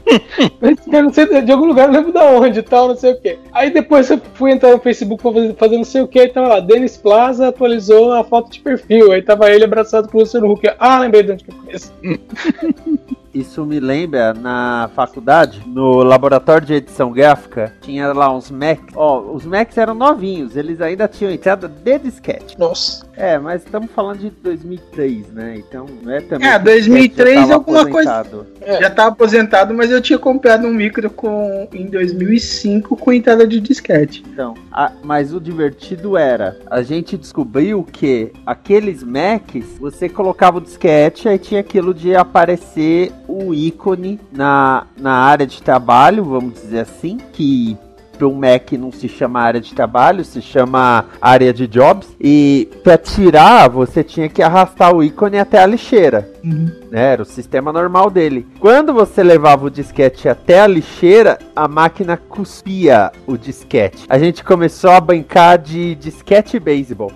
Cara, 0.89 1.03
não 1.03 1.13
sei, 1.13 1.41
de 1.41 1.51
algum 1.51 1.65
lugar, 1.65 1.87
não 1.87 1.95
lembro 1.95 2.11
da 2.11 2.23
onde 2.25 2.59
e 2.59 2.63
tal, 2.63 2.89
não 2.89 2.95
sei 2.95 3.13
o 3.13 3.21
que. 3.21 3.37
Aí 3.53 3.69
depois 3.71 4.09
eu 4.09 4.19
fui 4.33 4.51
entrar 4.51 4.71
no 4.71 4.79
Facebook 4.79 5.21
pra 5.21 5.31
fazer, 5.31 5.55
fazer 5.55 5.77
não 5.77 5.83
sei 5.83 6.01
o 6.01 6.07
que, 6.07 6.19
e 6.19 6.29
tava 6.29 6.47
lá, 6.47 6.59
Denis 6.59 6.97
Plaza 6.97 7.47
atualizou 7.47 8.11
a 8.11 8.23
foto 8.23 8.51
de 8.51 8.59
perfil. 8.59 9.11
Aí 9.11 9.21
tava 9.21 9.49
ele 9.49 9.63
abraçado 9.63 10.07
com 10.09 10.17
o 10.17 10.21
Luciano 10.21 10.51
Huck. 10.51 10.69
Ah, 10.79 10.99
lembrei 10.99 11.23
de 11.23 11.31
onde 11.31 11.43
que 11.43 11.51
eu 11.51 11.55
conheço. 11.55 11.93
Isso 13.33 13.65
me 13.65 13.79
lembra 13.79 14.33
na 14.33 14.89
faculdade, 14.93 15.63
no 15.65 16.03
laboratório 16.03 16.67
de 16.67 16.73
edição 16.73 17.13
gráfica, 17.13 17.73
tinha 17.81 18.11
lá 18.11 18.29
uns 18.35 18.51
Macs. 18.51 18.93
Ó, 18.93 19.21
os 19.33 19.45
Macs 19.45 19.77
eram 19.77 19.93
novinhos, 19.93 20.57
eles 20.57 20.81
ainda 20.81 21.07
tinham 21.07 21.31
entrada 21.31 21.65
de 21.67 21.99
disquete. 21.99 22.59
Nossa. 22.59 23.05
É, 23.21 23.37
mas 23.37 23.63
estamos 23.63 23.91
falando 23.91 24.17
de 24.17 24.31
2003, 24.31 25.27
né? 25.31 25.55
Então 25.57 25.85
não 26.01 26.11
é 26.11 26.21
também. 26.21 26.47
É, 26.47 26.53
que 26.55 26.61
o 26.61 26.63
2003 26.63 27.07
disquete 27.11 27.35
já 27.35 27.41
tava 27.41 27.53
alguma 27.53 27.85
coisa- 27.89 28.19
aposentado. 28.19 28.47
É. 28.61 28.79
Já 28.81 28.89
tava 28.89 29.09
aposentado, 29.09 29.73
mas 29.75 29.91
eu 29.91 30.01
tinha 30.01 30.17
comprado 30.17 30.65
um 30.67 30.73
micro 30.73 31.07
com, 31.11 31.67
em 31.71 31.85
2005 31.85 32.97
com 32.97 33.13
entrada 33.13 33.45
de 33.47 33.59
disquete. 33.59 34.23
Então, 34.27 34.55
a- 34.71 34.91
mas 35.03 35.33
o 35.35 35.39
divertido 35.39 36.17
era, 36.17 36.57
a 36.65 36.81
gente 36.81 37.15
descobriu 37.15 37.83
que 37.83 38.31
aqueles 38.43 39.03
Macs, 39.03 39.65
você 39.79 40.09
colocava 40.09 40.57
o 40.57 40.61
disquete, 40.61 41.29
aí 41.29 41.37
tinha 41.37 41.59
aquilo 41.61 41.93
de 41.93 42.15
aparecer 42.15 43.11
o 43.27 43.53
ícone 43.53 44.19
na, 44.31 44.87
na 44.97 45.13
área 45.13 45.45
de 45.45 45.61
trabalho, 45.61 46.23
vamos 46.23 46.55
dizer 46.55 46.79
assim, 46.79 47.17
que 47.33 47.77
para 48.21 48.27
um 48.27 48.35
Mac 48.35 48.73
não 48.73 48.91
se 48.91 49.09
chama 49.09 49.41
área 49.41 49.59
de 49.59 49.73
trabalho, 49.73 50.23
se 50.23 50.43
chama 50.43 51.05
área 51.19 51.51
de 51.51 51.65
jobs. 51.65 52.07
E 52.21 52.69
para 52.83 52.95
tirar, 52.95 53.67
você 53.67 54.03
tinha 54.03 54.29
que 54.29 54.43
arrastar 54.43 54.95
o 54.95 55.03
ícone 55.03 55.39
até 55.39 55.57
a 55.57 55.65
lixeira. 55.65 56.29
né? 56.43 57.13
Era 57.13 57.23
o 57.23 57.25
sistema 57.25 57.73
normal 57.73 58.11
dele. 58.11 58.45
Quando 58.59 58.93
você 58.93 59.23
levava 59.23 59.65
o 59.65 59.71
disquete 59.71 60.29
até 60.29 60.61
a 60.61 60.67
lixeira, 60.67 61.39
a 61.55 61.67
máquina 61.67 62.15
cuspia 62.15 63.11
o 63.25 63.35
disquete. 63.35 64.05
A 64.07 64.19
gente 64.19 64.43
começou 64.43 64.91
a 64.91 65.01
brincar 65.01 65.57
de 65.57 65.95
disquete 65.95 66.59
beisebol. 66.59 67.11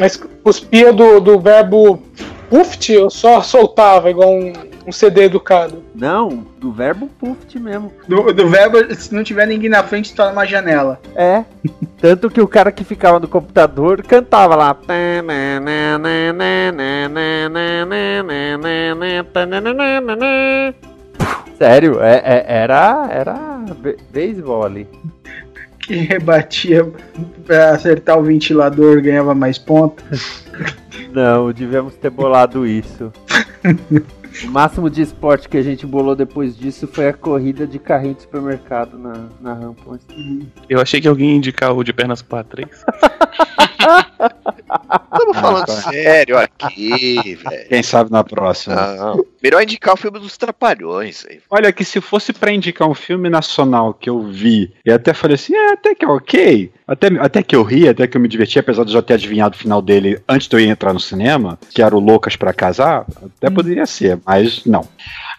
Mas 0.00 0.16
cuspia 0.42 0.94
do, 0.94 1.20
do 1.20 1.38
verbo 1.38 2.02
uft 2.50 2.96
ou 2.96 3.10
só 3.10 3.42
soltava, 3.42 4.08
igual 4.08 4.32
um, 4.32 4.52
um 4.88 4.92
CD 4.92 5.24
educado? 5.24 5.82
Não, 5.94 6.46
do 6.58 6.72
verbo 6.72 7.08
puft 7.20 7.58
mesmo. 7.58 7.92
Do, 8.08 8.32
do 8.32 8.48
verbo, 8.48 8.78
se 8.94 9.14
não 9.14 9.22
tiver 9.22 9.46
ninguém 9.46 9.68
na 9.68 9.82
frente, 9.84 10.14
tá 10.14 10.30
numa 10.30 10.46
janela. 10.46 10.98
É. 11.14 11.44
Tanto 12.00 12.30
que 12.30 12.40
o 12.40 12.48
cara 12.48 12.72
que 12.72 12.84
ficava 12.84 13.20
no 13.20 13.28
computador 13.28 14.02
cantava 14.02 14.56
lá. 14.56 14.74
Sério, 21.58 22.00
é, 22.00 22.22
é- 22.24 22.44
era, 22.48 23.08
era 23.10 23.34
be- 23.78 23.96
beisebol 24.10 24.64
ali. 24.64 24.88
Que 25.80 25.96
rebatia 25.96 26.90
pra 27.46 27.70
acertar 27.70 28.18
o 28.18 28.22
ventilador, 28.22 29.00
ganhava 29.02 29.34
mais 29.34 29.58
pontos. 29.58 30.44
Não, 31.12 31.50
devíamos 31.52 31.94
ter 31.94 32.10
bolado 32.10 32.66
isso. 32.66 33.12
O 34.44 34.48
máximo 34.48 34.88
de 34.88 35.02
esporte 35.02 35.48
que 35.48 35.56
a 35.56 35.62
gente 35.62 35.86
bolou 35.86 36.14
depois 36.14 36.56
disso 36.56 36.86
foi 36.86 37.08
a 37.08 37.12
corrida 37.12 37.66
de 37.66 37.78
carrinho 37.78 38.14
de 38.14 38.22
supermercado 38.22 38.98
na, 38.98 39.28
na 39.40 39.54
rampa. 39.54 39.98
Eu 40.68 40.80
achei 40.80 41.00
que 41.00 41.08
alguém 41.08 41.30
ia 41.30 41.36
indicar 41.36 41.72
o 41.72 41.82
de 41.82 41.92
pernas 41.92 42.22
para 42.22 42.44
três. 42.44 42.68
Estamos 44.18 45.36
falando 45.36 45.66
tá. 45.66 45.72
sério 45.90 46.38
aqui, 46.38 47.36
velho. 47.36 47.68
Quem 47.68 47.82
sabe 47.82 48.10
na 48.10 48.24
próxima. 48.24 48.74
Não. 48.74 49.24
Melhor 49.42 49.62
indicar 49.62 49.94
o 49.94 49.96
filme 49.96 50.18
dos 50.18 50.36
Trapalhões. 50.36 51.24
aí. 51.28 51.40
Olha, 51.48 51.72
que 51.72 51.84
se 51.84 52.00
fosse 52.00 52.32
pra 52.32 52.52
indicar 52.52 52.88
um 52.88 52.94
filme 52.94 53.30
nacional 53.30 53.94
que 53.94 54.10
eu 54.10 54.20
vi 54.22 54.72
e 54.84 54.90
até 54.90 55.14
falei 55.14 55.36
assim, 55.36 55.54
é, 55.54 55.72
até 55.72 55.94
que 55.94 56.04
é 56.04 56.08
ok, 56.08 56.72
até, 56.86 57.06
até 57.20 57.42
que 57.42 57.54
eu 57.54 57.62
ri, 57.62 57.88
até 57.88 58.06
que 58.06 58.16
eu 58.16 58.20
me 58.20 58.28
diverti, 58.28 58.58
apesar 58.58 58.84
de 58.84 58.90
eu 58.90 58.94
já 58.94 59.02
ter 59.02 59.14
adivinhado 59.14 59.54
o 59.54 59.58
final 59.58 59.80
dele 59.80 60.20
antes 60.28 60.48
de 60.48 60.56
eu 60.56 60.60
ir 60.60 60.68
entrar 60.68 60.92
no 60.92 61.00
cinema, 61.00 61.58
que 61.70 61.82
era 61.82 61.96
o 61.96 62.00
Loucas 62.00 62.34
pra 62.34 62.52
Casar, 62.52 63.06
até 63.38 63.48
poderia 63.48 63.86
ser, 63.86 64.18
mas 64.26 64.64
não. 64.64 64.88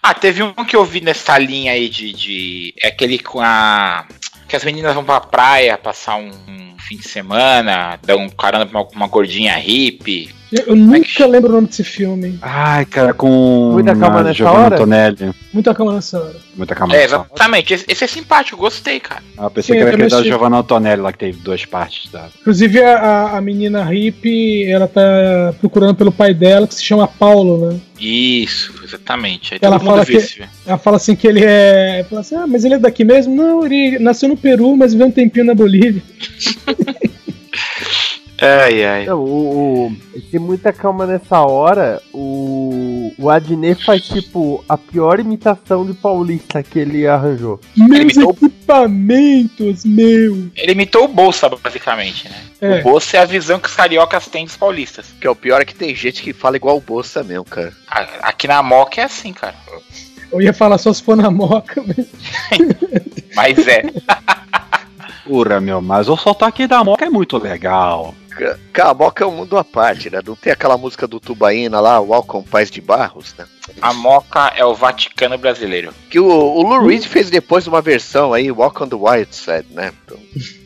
Ah, 0.01 0.13
teve 0.13 0.41
um 0.41 0.53
que 0.53 0.75
eu 0.75 0.85
vi 0.85 1.01
nessa 1.01 1.37
linha 1.37 1.73
aí 1.73 1.89
de. 1.89 2.13
de 2.13 2.73
é 2.81 2.87
aquele 2.87 3.19
com 3.19 3.41
a. 3.41 4.05
Que 4.49 4.55
as 4.55 4.63
meninas 4.65 4.93
vão 4.95 5.03
pra 5.03 5.19
praia 5.21 5.77
passar 5.77 6.15
um, 6.17 6.29
um 6.47 6.73
fim 6.79 6.97
de 6.97 7.07
semana, 7.07 7.99
dá 8.03 8.17
um 8.17 8.27
caramba 8.29 8.65
pra 8.65 8.81
uma, 8.81 8.87
uma 8.95 9.07
gordinha 9.07 9.55
hippie. 9.55 10.33
Eu, 10.51 10.69
eu 10.69 10.75
nunca 10.75 11.27
lembro 11.27 11.51
o 11.51 11.53
nome 11.53 11.67
desse 11.67 11.83
filme. 11.83 12.39
Ai, 12.41 12.83
cara, 12.85 13.13
com. 13.13 13.69
Muita 13.73 13.95
calma 13.95 14.23
nessa 14.23 14.33
Giovanna 14.33 14.65
hora? 14.65 14.75
Antonelli. 14.75 15.31
Muita 15.53 15.75
calma 15.75 15.93
nessa 15.93 16.17
hora. 16.19 16.35
Muita 16.55 16.73
calma 16.73 16.95
É, 16.95 17.01
nessa 17.01 17.17
hora. 17.19 17.27
exatamente. 17.31 17.73
Esse, 17.75 17.85
esse 17.87 18.03
é 18.03 18.07
simpático, 18.07 18.57
gostei, 18.57 18.99
cara. 18.99 19.21
Ah, 19.37 19.47
pensei 19.51 19.75
Sim, 19.75 19.79
que 19.83 19.87
era 19.87 19.95
aquele 19.95 20.09
da 20.09 20.23
Giovanna 20.23 20.57
Antonelli 20.57 21.01
lá 21.03 21.11
que 21.11 21.19
teve 21.19 21.37
duas 21.37 21.63
partes. 21.65 22.11
Da... 22.11 22.25
Inclusive 22.41 22.83
a, 22.83 22.97
a- 22.97 23.37
a 23.37 23.41
menina 23.41 23.83
hippie, 23.83 24.65
ela 24.71 24.87
tá 24.87 25.53
procurando 25.59 25.93
pelo 25.93 26.11
pai 26.11 26.33
dela, 26.33 26.67
que 26.67 26.73
se 26.73 26.83
chama 26.83 27.07
Paulo, 27.07 27.69
né? 27.69 27.79
Isso, 27.99 28.73
exatamente. 28.83 29.53
Aí 29.53 29.59
Ela 29.61 29.77
todo 29.77 29.85
mundo 29.85 29.93
fala 29.95 30.05
que- 30.05 30.13
esse. 30.15 30.41
Ela 30.65 30.77
fala 30.77 30.97
assim 30.97 31.15
que 31.15 31.27
ele 31.27 31.43
é. 31.43 32.05
Fala 32.09 32.21
assim, 32.21 32.35
ah, 32.35 32.47
mas 32.47 32.63
ele 32.63 32.75
é 32.75 32.79
daqui 32.79 33.03
mesmo? 33.03 33.35
Não, 33.35 33.65
ele 33.65 33.99
nasceu 33.99 34.29
no 34.29 34.37
Peru, 34.37 34.75
mas 34.77 34.93
viveu 34.93 35.07
um 35.07 35.11
tempinho 35.11 35.45
na 35.45 35.53
Bolívia. 35.53 36.01
Ai, 38.41 38.85
ai. 38.85 39.05
Não, 39.05 39.19
o, 39.21 39.87
o- 39.87 39.95
tem 40.31 40.39
muita 40.39 40.71
calma 40.71 41.05
nessa 41.05 41.41
hora. 41.41 42.01
O, 42.13 42.38
o 43.19 43.29
Adnet 43.29 43.83
faz 43.83 44.01
tipo 44.03 44.63
a 44.67 44.77
pior 44.77 45.19
imitação 45.19 45.85
de 45.85 45.93
paulista 45.93 46.63
que 46.63 46.79
ele 46.79 47.05
arranjou. 47.05 47.59
Meus 47.75 47.99
imitou- 48.01 48.31
equipamentos, 48.41 49.83
meu. 49.85 50.49
Ele 50.55 50.71
imitou 50.71 51.03
o 51.03 51.07
Bolsa, 51.07 51.49
basicamente, 51.49 52.29
né? 52.29 52.35
É. 52.61 52.79
O 52.79 52.83
Bolsa 52.83 53.17
é 53.17 53.19
a 53.19 53.25
visão 53.25 53.59
que 53.59 53.67
os 53.67 53.75
cariocas 53.75 54.27
têm 54.27 54.45
dos 54.45 54.55
paulistas. 54.55 55.07
Que 55.19 55.27
é 55.27 55.29
o 55.29 55.35
pior 55.35 55.61
é 55.61 55.65
que 55.65 55.75
tem 55.75 55.93
gente 55.93 56.21
que 56.23 56.31
fala 56.33 56.55
igual 56.55 56.77
o 56.77 56.81
Bolsa 56.81 57.23
mesmo, 57.23 57.43
cara. 57.45 57.73
Aqui 58.21 58.47
na 58.47 58.63
Moca 58.63 59.01
é 59.01 59.03
assim, 59.03 59.33
cara. 59.33 59.55
Eu 60.31 60.41
ia 60.41 60.53
falar 60.53 60.77
só 60.77 60.93
se 60.93 61.01
for 61.03 61.17
na 61.17 61.31
moca, 61.31 61.83
mas. 61.85 62.05
Mas 63.35 63.67
é. 63.67 63.83
Ura, 65.25 65.61
meu, 65.61 65.81
mas 65.81 66.09
o 66.09 66.17
sotaque 66.17 66.65
da 66.67 66.83
Moca 66.83 67.05
é 67.05 67.09
muito 67.09 67.37
legal. 67.37 68.15
Ca- 68.39 68.57
Cara, 68.71 68.89
a 68.91 68.93
Moca 68.93 69.23
é 69.23 69.27
um 69.27 69.31
mundo 69.31 69.57
à 69.57 69.63
parte, 69.63 70.09
né? 70.09 70.19
Não 70.25 70.35
tem 70.35 70.51
aquela 70.53 70.77
música 70.77 71.05
do 71.07 71.19
Tubaína 71.19 71.79
lá, 71.79 71.99
Welcome 71.99 72.45
Paz 72.47 72.71
de 72.71 72.79
Barros, 72.81 73.35
né? 73.37 73.45
A 73.81 73.93
Moca 73.93 74.53
é 74.55 74.65
o 74.65 74.73
Vaticano 74.73 75.37
brasileiro. 75.37 75.93
Que 76.09 76.19
o, 76.19 76.25
o 76.27 76.61
Lou 76.63 76.85
Reed 76.85 77.05
fez 77.05 77.29
depois 77.29 77.67
uma 77.67 77.81
versão 77.81 78.33
aí, 78.33 78.51
Walk 78.51 78.83
on 78.83 78.87
the 78.87 78.95
Wild 78.95 79.35
Side, 79.35 79.67
né? 79.71 79.91
Então, 80.05 80.17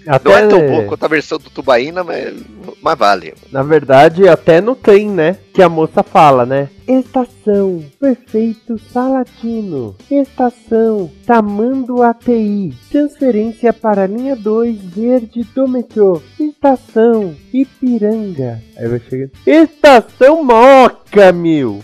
Até, 0.07 0.29
não 0.29 0.37
é 0.37 0.47
tão 0.47 0.67
boa 0.67 0.83
quanto 0.85 1.03
a 1.03 1.07
versão 1.07 1.37
do 1.37 1.49
Tubaína, 1.49 2.03
mas, 2.03 2.33
mas 2.81 2.97
vale. 2.97 3.33
Na 3.51 3.63
verdade, 3.63 4.27
até 4.27 4.61
no 4.61 4.75
trem, 4.75 5.09
né? 5.09 5.37
Que 5.53 5.61
a 5.61 5.69
moça 5.69 6.01
fala, 6.01 6.45
né? 6.45 6.69
Estação, 6.87 7.83
perfeito 7.99 8.79
salatino. 8.91 9.95
Estação, 10.09 11.11
Tamando 11.25 12.01
ATI. 12.01 12.73
Transferência 12.91 13.71
para 13.71 14.07
linha 14.07 14.35
2 14.35 14.77
verde 14.83 15.43
do 15.55 15.67
metrô. 15.67 16.21
Estação, 16.39 17.35
Ipiranga. 17.53 18.61
Aí 18.77 18.87
vai 18.87 19.01
chegando. 19.07 19.31
Estação 19.45 20.43
Moca, 20.43 21.31
meu. 21.31 21.81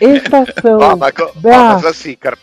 Estação. 0.00 0.80
Ah, 0.82 0.96
mas, 0.96 1.12
ah, 1.18 1.30
Bra- 1.36 1.74
mas 1.74 1.84
assim, 1.84 2.14
cara, 2.14 2.36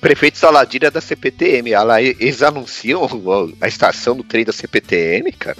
prefeito 0.00 0.38
Saladino 0.38 0.86
é 0.86 0.90
da 0.90 1.00
CPTM. 1.00 1.74
ah 1.74 1.82
lá, 1.82 2.02
eles 2.02 2.42
anunciam 2.42 3.06
a 3.60 3.68
estação 3.68 4.16
do 4.16 4.22
trem 4.22 4.44
da 4.44 4.52
CPTM, 4.52 5.32
cara. 5.32 5.58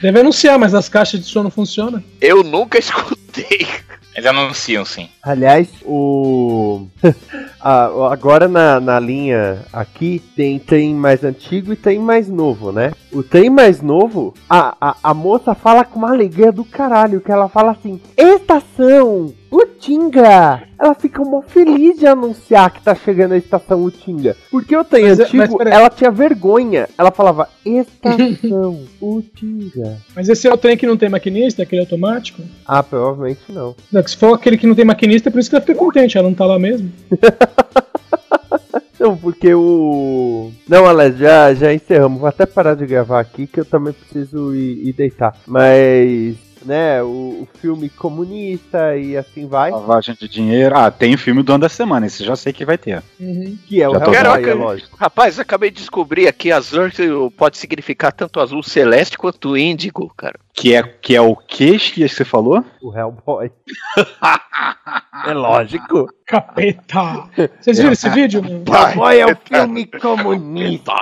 Deve 0.00 0.20
anunciar, 0.20 0.58
mas 0.58 0.74
as 0.74 0.88
caixas 0.88 1.20
de 1.20 1.26
som 1.26 1.42
não 1.42 1.50
funcionam. 1.50 2.02
Eu 2.20 2.42
nunca 2.42 2.78
escutei. 2.80 3.66
Eles 4.14 4.26
anunciam, 4.30 4.82
sim. 4.84 5.08
Aliás, 5.22 5.68
o. 5.84 6.86
Ah, 7.68 7.90
agora 8.12 8.46
na, 8.46 8.78
na 8.78 9.00
linha 9.00 9.64
aqui 9.72 10.22
tem 10.36 10.56
trem 10.56 10.94
mais 10.94 11.24
antigo 11.24 11.72
e 11.72 11.76
trem 11.76 11.98
mais 11.98 12.28
novo, 12.28 12.70
né? 12.70 12.92
O 13.10 13.24
trem 13.24 13.50
mais 13.50 13.82
novo, 13.82 14.34
a, 14.48 14.76
a, 14.80 14.96
a 15.02 15.12
moça 15.14 15.52
fala 15.52 15.84
com 15.84 15.98
uma 15.98 16.12
alegria 16.12 16.52
do 16.52 16.64
caralho, 16.64 17.20
que 17.20 17.32
ela 17.32 17.48
fala 17.48 17.72
assim: 17.72 18.00
Estação 18.16 19.34
Utinga! 19.50 20.62
Ela 20.78 20.94
fica 20.94 21.22
mó 21.22 21.40
feliz 21.42 21.98
de 21.98 22.06
anunciar 22.06 22.70
que 22.70 22.82
tá 22.82 22.94
chegando 22.94 23.32
a 23.32 23.36
estação 23.38 23.82
Utinga. 23.84 24.36
Porque 24.50 24.76
o 24.76 24.84
Mas 24.90 25.18
é- 25.20 25.22
antigo, 25.24 25.36
mas 25.38 25.54
peraí. 25.54 25.72
ela 25.72 25.88
tinha 25.90 26.10
vergonha. 26.10 26.88
Ela 26.98 27.10
falava: 27.10 27.48
Estação 27.64 28.84
Utinga. 29.00 29.98
Mas 30.14 30.28
esse 30.28 30.46
é 30.46 30.52
o 30.52 30.56
trem 30.56 30.76
que 30.76 30.86
não 30.86 30.96
tem 30.96 31.08
maquinista, 31.08 31.62
aquele 31.62 31.80
automático? 31.82 32.42
Ah, 32.66 32.82
provavelmente 32.82 33.40
não. 33.48 33.74
Não, 33.92 34.06
se 34.06 34.16
for 34.16 34.34
aquele 34.34 34.58
que 34.58 34.66
não 34.66 34.74
tem 34.74 34.84
maquinista, 34.84 35.28
é 35.28 35.32
por 35.32 35.38
isso 35.40 35.48
que 35.50 35.56
ela 35.56 35.64
fica 35.64 35.78
contente, 35.78 36.18
ela 36.18 36.28
não 36.28 36.34
tá 36.34 36.44
lá 36.46 36.58
mesmo. 36.58 36.90
Não, 38.98 39.14
porque 39.14 39.52
o. 39.54 40.50
Não, 40.66 40.86
Alex, 40.86 41.18
já, 41.18 41.52
já 41.52 41.72
encerramos. 41.72 42.18
Vou 42.18 42.28
até 42.28 42.46
parar 42.46 42.74
de 42.74 42.86
gravar 42.86 43.20
aqui 43.20 43.46
que 43.46 43.60
eu 43.60 43.64
também 43.64 43.92
preciso 43.92 44.54
ir, 44.54 44.88
ir 44.88 44.92
deitar. 44.94 45.36
Mas, 45.46 46.34
né, 46.66 47.02
o, 47.02 47.06
o 47.42 47.48
filme 47.60 47.88
comunista 47.88 48.96
e 48.96 49.16
assim 49.16 49.46
vai. 49.46 49.70
Lavagem 49.70 50.14
de 50.14 50.28
dinheiro. 50.28 50.76
Ah, 50.76 50.90
tem 50.90 51.14
o 51.14 51.18
filme 51.18 51.42
do 51.42 51.52
ano 51.52 51.62
da 51.62 51.68
semana, 51.68 52.06
esse 52.06 52.24
já 52.24 52.36
sei 52.36 52.52
que 52.52 52.64
vai 52.64 52.76
ter. 52.76 53.02
Que 53.66 53.80
é 53.80 53.88
o 53.88 53.94
Hellboy, 53.94 54.14
vendo. 54.14 54.48
é 54.48 54.54
lógico. 54.54 54.96
Rapaz, 54.98 55.38
acabei 55.38 55.70
de 55.70 55.76
descobrir 55.76 56.26
aqui 56.26 56.50
azul 56.52 56.86
pode 57.36 57.56
significar 57.56 58.12
tanto 58.12 58.40
azul 58.40 58.62
celeste 58.62 59.16
quanto 59.16 59.56
índigo, 59.56 60.12
cara. 60.16 60.38
Que 60.52 60.74
é, 60.74 60.82
que 60.82 61.14
é 61.14 61.20
o 61.20 61.36
que 61.36 61.78
que 61.78 62.08
você 62.08 62.24
falou? 62.24 62.64
O 62.82 62.96
Hellboy. 62.96 63.50
é 65.26 65.32
lógico. 65.32 66.08
Capeta! 66.26 67.28
Vocês 67.60 67.78
viram 67.78 67.92
esse 67.92 68.08
vídeo? 68.10 68.42
Hellboy 68.44 69.18
é 69.18 69.26
o 69.26 69.36
filme 69.36 69.86
comunista. 69.86 70.92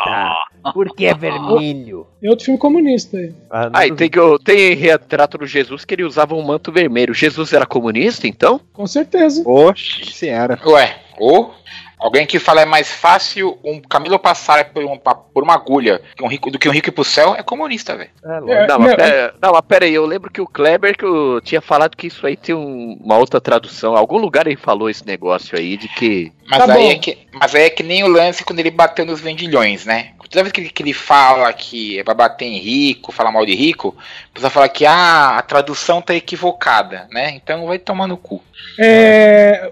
Porque 0.73 1.07
é 1.07 1.15
vermelho. 1.15 2.07
É 2.23 2.29
outro 2.31 2.45
filme 2.45 2.59
comunista 2.59 3.17
aí. 3.19 3.33
Ah, 3.51 3.65
não 3.69 3.71
Ah, 3.81 3.87
e 3.87 3.91
duvido. 3.91 3.97
tem, 3.97 4.11
que 4.39 4.45
tem 4.45 4.75
retrato 4.75 5.37
do 5.39 5.47
Jesus 5.47 5.85
que 5.85 5.95
ele 5.95 6.05
usava 6.05 6.35
um 6.35 6.43
manto 6.43 6.73
vermelho. 6.73 7.13
Jesus 7.15 7.53
era 7.53 7.67
comunista, 7.67 8.27
então? 8.27 8.61
Com 8.73 8.87
certeza. 8.87 9.43
Oxe, 9.47 10.07
se 10.13 10.29
era. 10.29 10.59
Ué, 10.67 10.97
ou 11.19 11.55
alguém 11.99 12.27
que 12.27 12.39
fala 12.39 12.61
é 12.61 12.65
mais 12.67 12.91
fácil 12.91 13.57
um 13.65 13.81
camelo 13.81 14.19
passar 14.19 14.67
por, 14.73 14.85
um- 14.85 14.99
por 14.99 15.43
uma 15.43 15.55
agulha 15.55 16.03
que 16.17 16.23
um 16.23 16.27
rico, 16.29 16.51
do 16.51 16.59
que 16.59 16.69
um 16.69 16.73
rico 16.73 16.89
ir 16.89 16.93
pro 16.93 17.05
céu 17.05 17.35
é 17.35 17.43
comunista, 17.43 17.97
velho. 17.97 18.11
É. 18.25 18.53
É, 18.65 18.67
Não, 18.67 18.79
mas 18.79 18.95
pera, 18.95 19.35
não, 19.41 19.53
mas 19.53 19.61
pera 19.63 19.85
aí, 19.87 19.95
eu 19.95 20.05
lembro 20.05 20.31
que 20.31 20.41
o 20.41 20.47
Kleber 20.47 20.97
que 20.99 21.05
eu 21.05 21.41
tinha 21.43 21.61
falado 21.63 21.97
que 21.97 22.09
isso 22.09 22.27
aí 22.27 22.37
tem 22.37 22.55
um- 22.55 22.99
uma 23.03 23.17
outra 23.17 23.41
tradução. 23.41 23.97
Algum 23.97 24.19
lugar 24.19 24.47
ele 24.47 24.57
falou 24.57 24.91
esse 24.91 25.07
negócio 25.07 25.57
aí 25.59 25.77
de 25.77 25.89
que. 25.89 26.31
Mas, 26.47 26.67
Tá 26.67 26.75
aí 26.75 26.83
bom. 26.85 26.91
é 26.91 26.95
que, 26.97 27.19
mas 27.33 27.55
aí 27.55 27.63
é 27.63 27.71
que 27.71 27.83
nem 27.83 28.05
o 28.05 28.09
lance 28.09 28.45
quando 28.45 28.59
ele 28.59 28.71
bateu 28.71 29.07
nos 29.07 29.21
vendilhões, 29.21 29.87
né? 29.87 30.11
Toda 30.35 30.43
vez 30.43 30.53
que 30.53 30.61
ele, 30.63 30.69
que 30.69 30.83
ele 30.83 30.93
fala 30.93 31.53
que 31.53 31.97
é 31.97 32.03
pra 32.03 32.13
bater 32.13 32.45
em 32.45 32.59
rico, 32.59 33.13
falar 33.13 33.31
mal 33.31 33.47
de 33.47 33.55
rico, 33.55 33.95
a 34.31 34.35
pessoa 34.35 34.51
fala 34.51 34.69
que 34.69 34.85
ah, 34.85 35.39
a 35.39 35.43
tradução 35.43 36.03
tá 36.03 36.13
equivocada, 36.13 37.07
né? 37.13 37.31
Então 37.37 37.67
vai 37.67 37.79
tomar 37.79 38.09
no 38.09 38.17
cu. 38.17 38.43
É, 38.77 39.71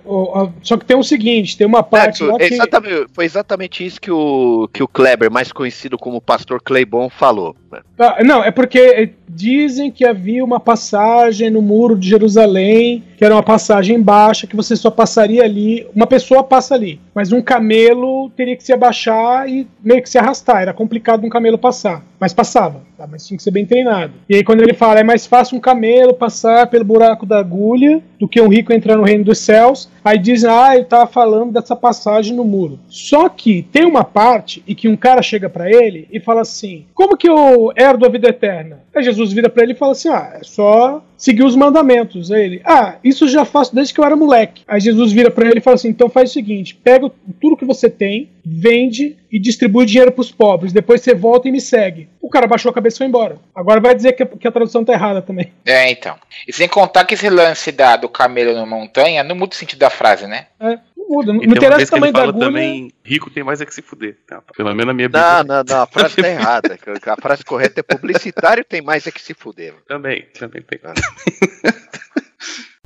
só 0.63 0.77
que 0.77 0.85
tem 0.85 0.97
o 0.97 1.03
seguinte, 1.03 1.57
tem 1.57 1.67
uma 1.67 1.83
parte 1.83 2.23
lá 2.23 2.37
É, 2.39 2.47
que... 2.49 2.55
exatamente, 2.55 3.07
foi 3.13 3.25
exatamente 3.25 3.85
isso 3.85 4.01
que 4.01 4.11
o, 4.11 4.69
que 4.73 4.83
o 4.83 4.87
Kleber, 4.87 5.33
mais 5.33 5.51
conhecido 5.51 5.99
como 5.99 6.21
Pastor 6.21 6.63
Claybon, 6.63 7.09
falou. 7.09 7.57
Ah, 7.99 8.23
não, 8.23 8.45
é 8.45 8.51
porque 8.51 9.11
dizem 9.29 9.91
que 9.91 10.05
havia 10.05 10.45
uma 10.45 10.61
passagem 10.61 11.51
no 11.51 11.63
muro 11.63 11.97
de 11.97 12.09
Jerusalém, 12.09 13.03
que 13.17 13.25
era 13.25 13.35
uma 13.35 13.43
passagem 13.43 14.01
baixa, 14.01 14.47
que 14.47 14.55
você 14.55 14.77
só 14.77 14.91
passaria 14.91 15.43
ali, 15.43 15.87
uma 15.95 16.07
pessoa 16.07 16.45
passa 16.45 16.75
ali, 16.75 17.01
mas 17.15 17.33
um 17.33 17.43
camelo 17.43 18.31
teria 18.31 18.57
que 18.57 18.65
se 18.65 18.73
abaixar 18.73 19.49
e 19.49 19.67
meio 19.83 20.03
que 20.03 20.09
se 20.09 20.19
arrastar, 20.19 20.63
era 20.63 20.73
complicado 20.73 21.25
um 21.25 21.29
camelo 21.29 21.59
passar, 21.59 22.05
mas 22.19 22.33
passava, 22.33 22.83
tá? 22.97 23.07
mas 23.11 23.27
tinha 23.27 23.37
que 23.37 23.43
ser 23.43 23.51
bem 23.51 23.67
treinado. 23.67 24.13
E 24.29 24.37
aí 24.37 24.45
quando 24.45 24.63
ele 24.63 24.75
fala, 24.75 25.01
é 25.01 25.05
mais 25.05 25.27
fácil 25.27 25.57
um 25.57 25.61
camelo 25.61 26.15
passar 26.15 26.67
pelo 26.69 26.85
buraco 26.85 27.27
da 27.27 27.39
agulha 27.39 28.03
do 28.19 28.29
que 28.29 28.41
um 28.41 28.49
rico 28.49 28.73
entrar 28.73 28.97
no 28.97 29.05
reino 29.05 29.25
dos 29.25 29.39
céus, 29.39 29.91
aí 30.05 30.19
dizem, 30.19 30.49
ah, 30.51 30.75
ele 30.75 30.85
tava 30.85 31.07
falando 31.07 31.53
dessa 31.53 31.75
passagem 31.75 32.37
no 32.37 32.45
muro. 32.45 32.79
Só 32.89 33.29
que 33.29 33.63
tem 33.73 33.85
uma 33.85 34.05
parte 34.05 34.63
e 34.67 34.75
que 34.75 34.89
um 34.89 34.97
cara 34.97 35.23
chega 35.23 35.49
pra 35.49 35.71
ele 35.71 36.07
e 36.11 36.21
fala 36.21 36.43
assim, 36.43 36.87
como 36.95 37.17
que 37.17 37.29
eu 37.29 37.73
herdo 37.77 38.07
a 38.07 38.09
vida 38.09 38.29
eterna? 38.29 38.81
Aí 38.95 39.03
Jesus 39.03 39.33
vira 39.33 39.49
pra 39.49 39.63
ele 39.63 39.73
e 39.73 39.77
fala 39.77 39.93
assim, 39.93 40.09
ah, 40.09 40.39
é 40.41 40.45
só 40.45 41.03
seguir 41.17 41.45
os 41.45 41.57
mandamentos. 41.57 42.31
Aí 42.31 42.45
ele, 42.45 42.63
ah, 42.65 42.97
isso 43.03 43.27
já 43.29 43.45
faço 43.45 43.75
desde 43.75 43.95
que 43.95 44.01
eu 44.01 44.05
era 44.05 44.17
moleque. 44.17 44.63
Aí 44.67 44.81
Jesus 44.81 45.13
vira 45.13 45.31
pra 45.31 45.49
ele 45.49 45.59
e 45.59 45.63
fala 45.63 45.77
assim, 45.77 45.89
então 45.89 46.09
faz 46.09 46.31
o 46.31 46.33
seguinte, 46.33 46.75
pega 46.75 47.02
tudo 47.41 47.57
que 47.57 47.65
você 47.65 47.89
tem, 47.89 48.31
vende 48.45 49.17
e 49.31 49.39
distribui 49.39 49.87
dinheiro 49.87 50.13
pros 50.13 50.31
pobres, 50.31 50.73
depois 50.73 51.01
você 51.01 51.15
volta 51.15 51.49
e 51.49 51.53
me 51.53 51.61
segue. 51.61 52.09
O 52.21 52.29
cara 52.29 52.47
baixou 52.47 52.71
a 52.71 52.75
cabeça 52.75 52.97
e 52.97 52.99
foi 52.99 53.07
embora. 53.07 53.39
Agora 53.55 53.81
vai 53.81 53.95
dizer 53.95 54.13
que 54.13 54.23
a, 54.23 54.27
que 54.27 54.47
a 54.49 54.53
tradução 54.53 54.85
tá 54.85 54.93
errada 54.93 55.23
também. 55.23 55.53
É, 55.65 55.91
então. 55.91 56.17
E 56.47 56.53
sem 56.53 56.69
contar 56.69 57.05
que 57.05 57.15
esse 57.15 57.29
lance 57.31 57.73
da, 57.73 57.97
do 57.97 58.09
camelo 58.09 58.53
na 58.55 58.67
montanha 58.67 59.23
não 59.23 59.35
muda 59.35 59.55
o 59.55 59.57
sentido 59.57 59.79
da 59.79 59.91
frase, 59.91 60.27
né? 60.27 60.47
É, 60.61 60.79
não 60.97 61.09
muda, 61.09 61.33
não, 61.33 61.43
interessa 61.43 61.93
tamanho 61.93 62.13
da 62.13 62.23
agulha. 62.25 62.47
também, 62.47 62.93
rico 63.05 63.31
tem 63.31 63.43
mais 63.43 63.61
é 63.61 63.67
que 63.67 63.75
se 63.75 63.83
fuder. 63.83 64.19
Tá? 64.27 64.43
Pelo 64.57 64.71
menos 64.71 64.87
na 64.87 64.95
minha 64.95 65.09
Não, 65.09 65.45
não, 65.45 65.63
não, 65.67 65.83
a 65.83 65.87
frase 65.91 66.17
tá 66.17 66.29
errada. 66.29 66.79
A 67.07 67.21
frase 67.21 67.45
correta 67.45 67.81
é 67.81 67.83
publicitário 67.83 68.65
tem 68.65 68.83
mais 68.83 69.07
é 69.07 69.11
que 69.11 69.21
se 69.21 69.35
fuder. 69.35 69.75
Também, 69.87 70.27
também 70.39 70.63
tem. 70.63 70.79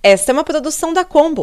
Esta 0.03 0.31
é 0.31 0.35
uma 0.35 0.45
produção 0.45 0.93
da 0.93 1.05
Combo. 1.05 1.43